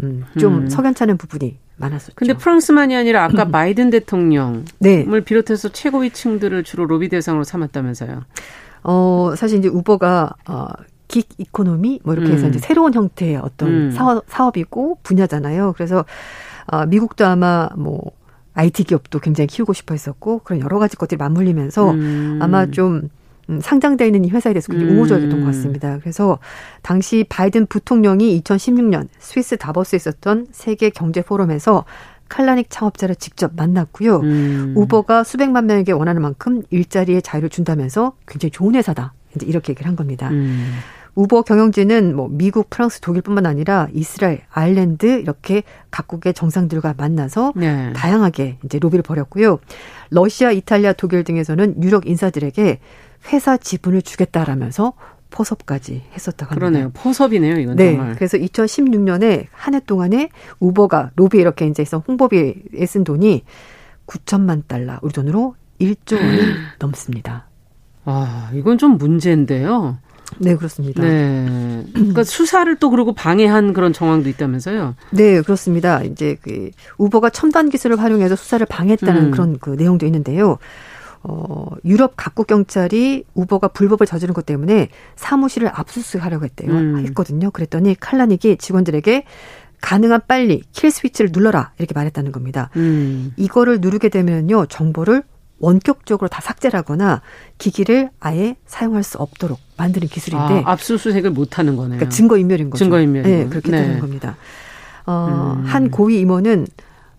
[0.03, 0.69] 음, 좀 음.
[0.69, 2.15] 석연찮은 부분이 많았었죠.
[2.15, 5.05] 근데 프랑스만이 아니라 아까 바이든 대통령을 네.
[5.25, 8.23] 비롯해서 최고위층들을 주로 로비 대상으로 삼았다면서요.
[8.85, 10.67] 어, 사실 이제 우버가 어,
[11.09, 12.51] gig economy 뭐 이렇게 해서 음.
[12.51, 13.91] 이제 새로운 형태의 어떤 음.
[13.91, 15.73] 사업, 사업이고 분야잖아요.
[15.75, 16.05] 그래서
[16.67, 18.13] 어, 미국도 아마 뭐
[18.55, 22.39] IT 기업도 굉장히 키우고 싶어 했었고 그런 여러 가지 것들이 맞물리면서 음.
[22.41, 23.09] 아마 좀
[23.51, 24.99] 음, 상장되어 있는 이 회사에 대해서 굉장히 음.
[24.99, 25.99] 우호적이었던 것 같습니다.
[26.01, 26.39] 그래서
[26.83, 31.85] 당시 바이든 부통령이 2016년 스위스 다버스에 있었던 세계 경제 포럼에서
[32.29, 34.21] 칼라닉 창업자를 직접 만났고요.
[34.21, 34.75] 음.
[34.77, 39.13] 우버가 수백만 명에게 원하는 만큼 일자리의 자유를 준다면서 굉장히 좋은 회사다.
[39.37, 40.31] 이제 이렇게 얘기를 한 겁니다.
[40.31, 40.75] 음.
[41.17, 47.93] 우버 경영진은 뭐 미국, 프랑스, 독일뿐만 아니라 이스라엘, 아일랜드 이렇게 각국의 정상들과 만나서 네.
[47.93, 49.59] 다양하게 이제 로비를 벌였고요.
[50.11, 52.81] 러시아, 이탈리아, 독일 등에서는 유력 인사들에게
[53.33, 54.93] 회사 지분을 주겠다라면서
[55.31, 56.55] 포섭까지 했었다고 합니다.
[56.55, 56.91] 그러네요.
[56.95, 57.97] 포섭이네요, 이건 네.
[57.97, 58.15] 정말.
[58.15, 60.29] 그래서 2016년에 한 해 동안에
[60.61, 62.55] 우버가 로비 이렇게 이제 해서 홍보비에
[62.87, 63.43] 쓴 돈이
[64.07, 66.39] 9천만 달러, 우리 돈으로 1조 원이
[66.79, 67.49] 넘습니다.
[68.05, 69.99] 아, 이건 좀 문제인데요.
[70.39, 71.03] 네, 그렇습니다.
[71.03, 71.85] 네.
[71.93, 74.95] 그러니까 수사를 또 그러고 방해한 그런 정황도 있다면서요?
[75.13, 76.03] 네, 그렇습니다.
[76.03, 79.31] 이제 그 우버가 첨단 기술을 활용해서 수사를 방해했다는 음.
[79.31, 80.59] 그런 그 내용도 있는데요.
[81.27, 86.71] 어, 유럽 각국 경찰이 우버가 불법을 저지른 것 때문에 사무실을 압수수색하려고 했대요.
[86.71, 86.99] 음.
[87.07, 87.51] 했거든요.
[87.51, 89.25] 그랬더니 칼라닉이 직원들에게
[89.81, 92.71] 가능한 빨리 킬 스위치를 눌러라 이렇게 말했다는 겁니다.
[92.77, 93.33] 음.
[93.37, 95.23] 이거를 누르게 되면요 정보를
[95.61, 97.23] 원격적으로 다 삭제를 하거나
[97.57, 101.99] 기기를 아예 사용할 수 없도록 만드는 기술인데 아, 압수수색을 못 하는 거네요.
[101.99, 102.85] 그러니까 증거 인멸인 거죠.
[102.85, 103.23] 증거 인멸.
[103.23, 103.83] 네, 그렇게 네.
[103.83, 104.37] 되는 겁니다.
[105.07, 105.65] 어, 음.
[105.65, 106.67] 한 고위 임원은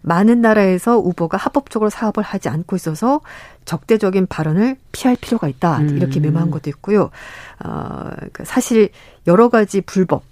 [0.06, 3.22] 많은 나라에서 우버가 합법적으로 사업을 하지 않고 있어서
[3.66, 5.82] 적대적인 발언을 피할 필요가 있다.
[5.82, 6.24] 이렇게 음.
[6.24, 7.10] 메모한 것도 있고요.
[7.64, 8.90] 어, 그 사실
[9.26, 10.24] 여러 가지 불법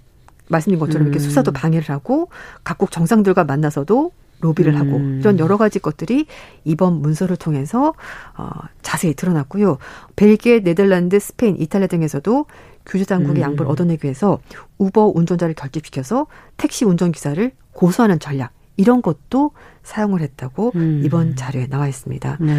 [0.48, 1.20] 말씀드린 것처럼 이렇게 음.
[1.20, 2.28] 수사도 방해를 하고
[2.62, 5.18] 각국 정상들과 만나서도 로비를 하고 음.
[5.20, 6.26] 이런 여러 가지 것들이
[6.64, 7.94] 이번 문서를 통해서
[8.36, 8.50] 어,
[8.82, 9.78] 자세히 드러났고요.
[10.14, 12.46] 벨기에, 네덜란드, 스페인, 이탈리아 등에서도
[12.86, 13.50] 규제 당국의 음.
[13.50, 14.38] 양보를 얻어내기 위해서
[14.78, 19.52] 우버 운전자를 결집시켜서 택시 운전기사를 고소하는 전략 이런 것도
[19.82, 21.02] 사용을 했다고 음.
[21.04, 22.38] 이번 자료에 나와 있습니다.
[22.40, 22.54] 네.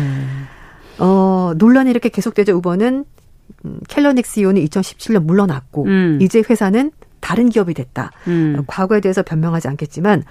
[0.99, 3.05] 어, 논란이 이렇게 계속되자 우버는
[3.65, 6.19] 음, 켈러닉 CEO는 2017년 물러났고 음.
[6.21, 8.11] 이제 회사는 다른 기업이 됐다.
[8.27, 8.63] 음.
[8.67, 10.23] 과거에 대해서 변명하지 않겠지만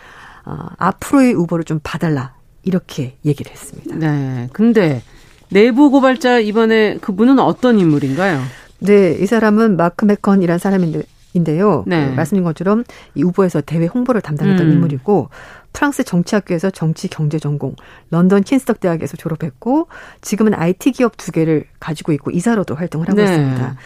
[0.44, 3.96] 어, 앞으로의 우버를 좀 봐달라 이렇게 얘기를 했습니다.
[3.96, 4.48] 네.
[4.52, 5.02] 근데
[5.50, 8.40] 내부 고발자 이번에 그분은 어떤 인물인가요?
[8.80, 11.02] 네, 이 사람은 마크 메컨이라는 사람인데
[11.34, 11.84] 인데요.
[11.86, 12.10] 네.
[12.10, 14.72] 그 말씀드린 것처럼 이 후보에서 대외 홍보를 담당했던 음.
[14.72, 15.28] 인물이고
[15.74, 17.76] 프랑스 정치학교에서 정치 경제 전공,
[18.10, 19.88] 런던 킨스덕 대학에서 졸업했고
[20.22, 23.24] 지금은 IT 기업 두 개를 가지고 있고 이사로도 활동을 하고 네.
[23.24, 23.76] 있습니다.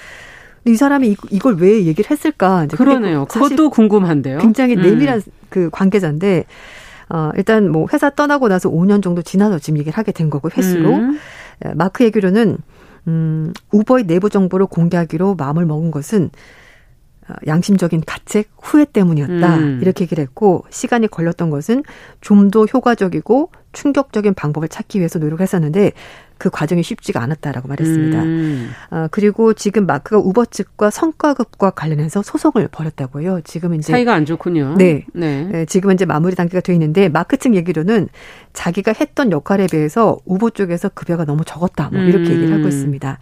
[0.66, 2.64] 이 사람이 이걸 왜 얘기를 했을까?
[2.64, 3.24] 이제 그러네요.
[3.24, 4.38] 그것도 궁금한데요.
[4.38, 4.82] 굉장히 음.
[4.82, 5.32] 내밀한 음.
[5.48, 6.44] 그 관계자인데
[7.08, 10.94] 어, 일단 뭐 회사 떠나고 나서 5년 정도 지나서 지금 얘기를 하게 된 거고 횟수로
[10.94, 11.18] 음.
[11.74, 12.58] 마크 얘기로는
[13.06, 16.30] 음, 우버의 내부 정보를 공개하기로 마음을 먹은 것은 어,
[17.46, 19.56] 양심적인 가책 후회 때문이었다.
[19.56, 19.78] 음.
[19.82, 21.82] 이렇게 얘기를 했고 시간이 걸렸던 것은
[22.20, 25.92] 좀 더 효과적이고 충격적인 방법을 찾기 위해서 노력을 했었는데
[26.38, 28.22] 그 과정이 쉽지가 않았다라고 말했습니다.
[28.22, 28.70] 음.
[28.90, 33.40] 어, 그리고 지금 마크가 우버 측과 성과급과 관련해서 소송을 벌였다고요.
[33.42, 34.76] 지금 이제 사이가 안 좋군요.
[34.78, 35.04] 네.
[35.12, 35.48] 네.
[35.50, 35.64] 네.
[35.66, 38.08] 지금은 이제 마무리 단계가 돼 있는데 마크 측 얘기로는
[38.52, 41.90] 자기가 했던 역할에 비해서 우버 쪽에서 급여가 너무 적었다.
[41.92, 42.36] 뭐 이렇게 음.
[42.36, 43.18] 얘기를 하고 있습니다.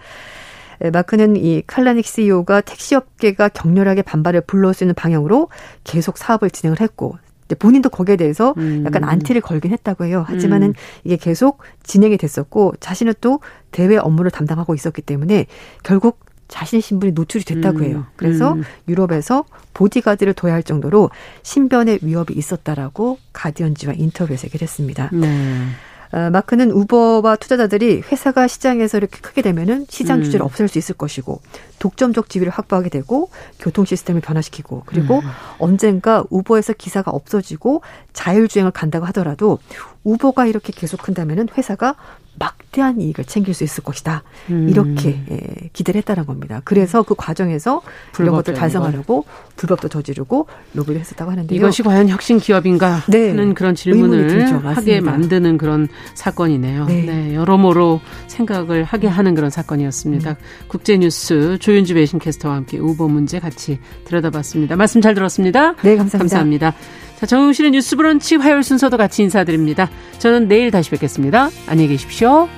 [0.93, 5.49] 마크는 이 칼라닉 CEO가 택시업계가 격렬하게 반발을 불러올 수 있는 방향으로
[5.85, 7.19] 계속 사업을 진행을 했고
[7.55, 8.83] 본인도 거기에 대해서 음.
[8.85, 10.25] 약간 안티를 걸긴 했다고 해요.
[10.27, 10.75] 하지만은 음.
[11.05, 15.47] 이게 계속 진행이 됐었고 자신은 또 대외 업무를 담당하고 있었기 때문에
[15.85, 17.99] 결국 자신의 신분이 노출이 됐다고 해요.
[17.99, 18.05] 음.
[18.17, 18.63] 그래서 음.
[18.89, 21.11] 유럽에서 보디가드를 둬야 할 정도로
[21.43, 25.11] 신변의 위협이 있었다라고 가디언지와 인터뷰에서 얘기를 했습니다.
[25.13, 25.67] 네.
[26.13, 30.47] 어, 마크는 우버와 투자자들이 회사가 시장에서 이렇게 크게 되면은 시장 규제를 음.
[30.47, 31.41] 없앨 수 있을 것이고
[31.79, 35.29] 독점적 지위를 확보하게 되고 교통 시스템을 변화시키고 그리고 음.
[35.59, 37.83] 언젠가 우버에서 기사가 없어지고
[38.13, 39.59] 자율주행을 간다고 하더라도
[40.05, 41.97] 우버가 이렇게 계속 한다면은 회사가
[42.39, 44.23] 막대한 이익을 챙길 수 있을 것이다.
[44.51, 44.69] 음.
[44.69, 45.41] 이렇게 예,
[45.73, 46.61] 기대를 했다는 겁니다.
[46.65, 47.83] 그래서 그 과정에서
[48.19, 49.25] 이런 것들 달성하려고
[49.57, 51.57] 불법도 저지르고 로비를 했었다고 하는데요.
[51.57, 53.31] 이것이 과연 혁신 기업인가 네.
[53.31, 56.87] 하는 그런 질문을 하게 만드는 그런 사건이네요.
[56.87, 57.03] 네.
[57.03, 57.35] 네.
[57.35, 60.31] 여러모로 생각을 하게 하는 그런 사건이었습니다.
[60.31, 60.37] 음.
[60.69, 64.77] 국제뉴스 조윤주 외신캐스터와 함께 우버 문제 같이 들여다봤습니다.
[64.77, 65.75] 말씀 잘 들었습니다.
[65.83, 66.19] 네, 감사합니다.
[66.19, 66.75] 감사합니다.
[67.17, 69.91] 자, 정용실의 뉴스 브런치 화요일 순서도 같이 인사드립니다.
[70.19, 71.51] 저는 내일 다시 뵙겠습니다.
[71.67, 72.49] 안녕히 계십시오.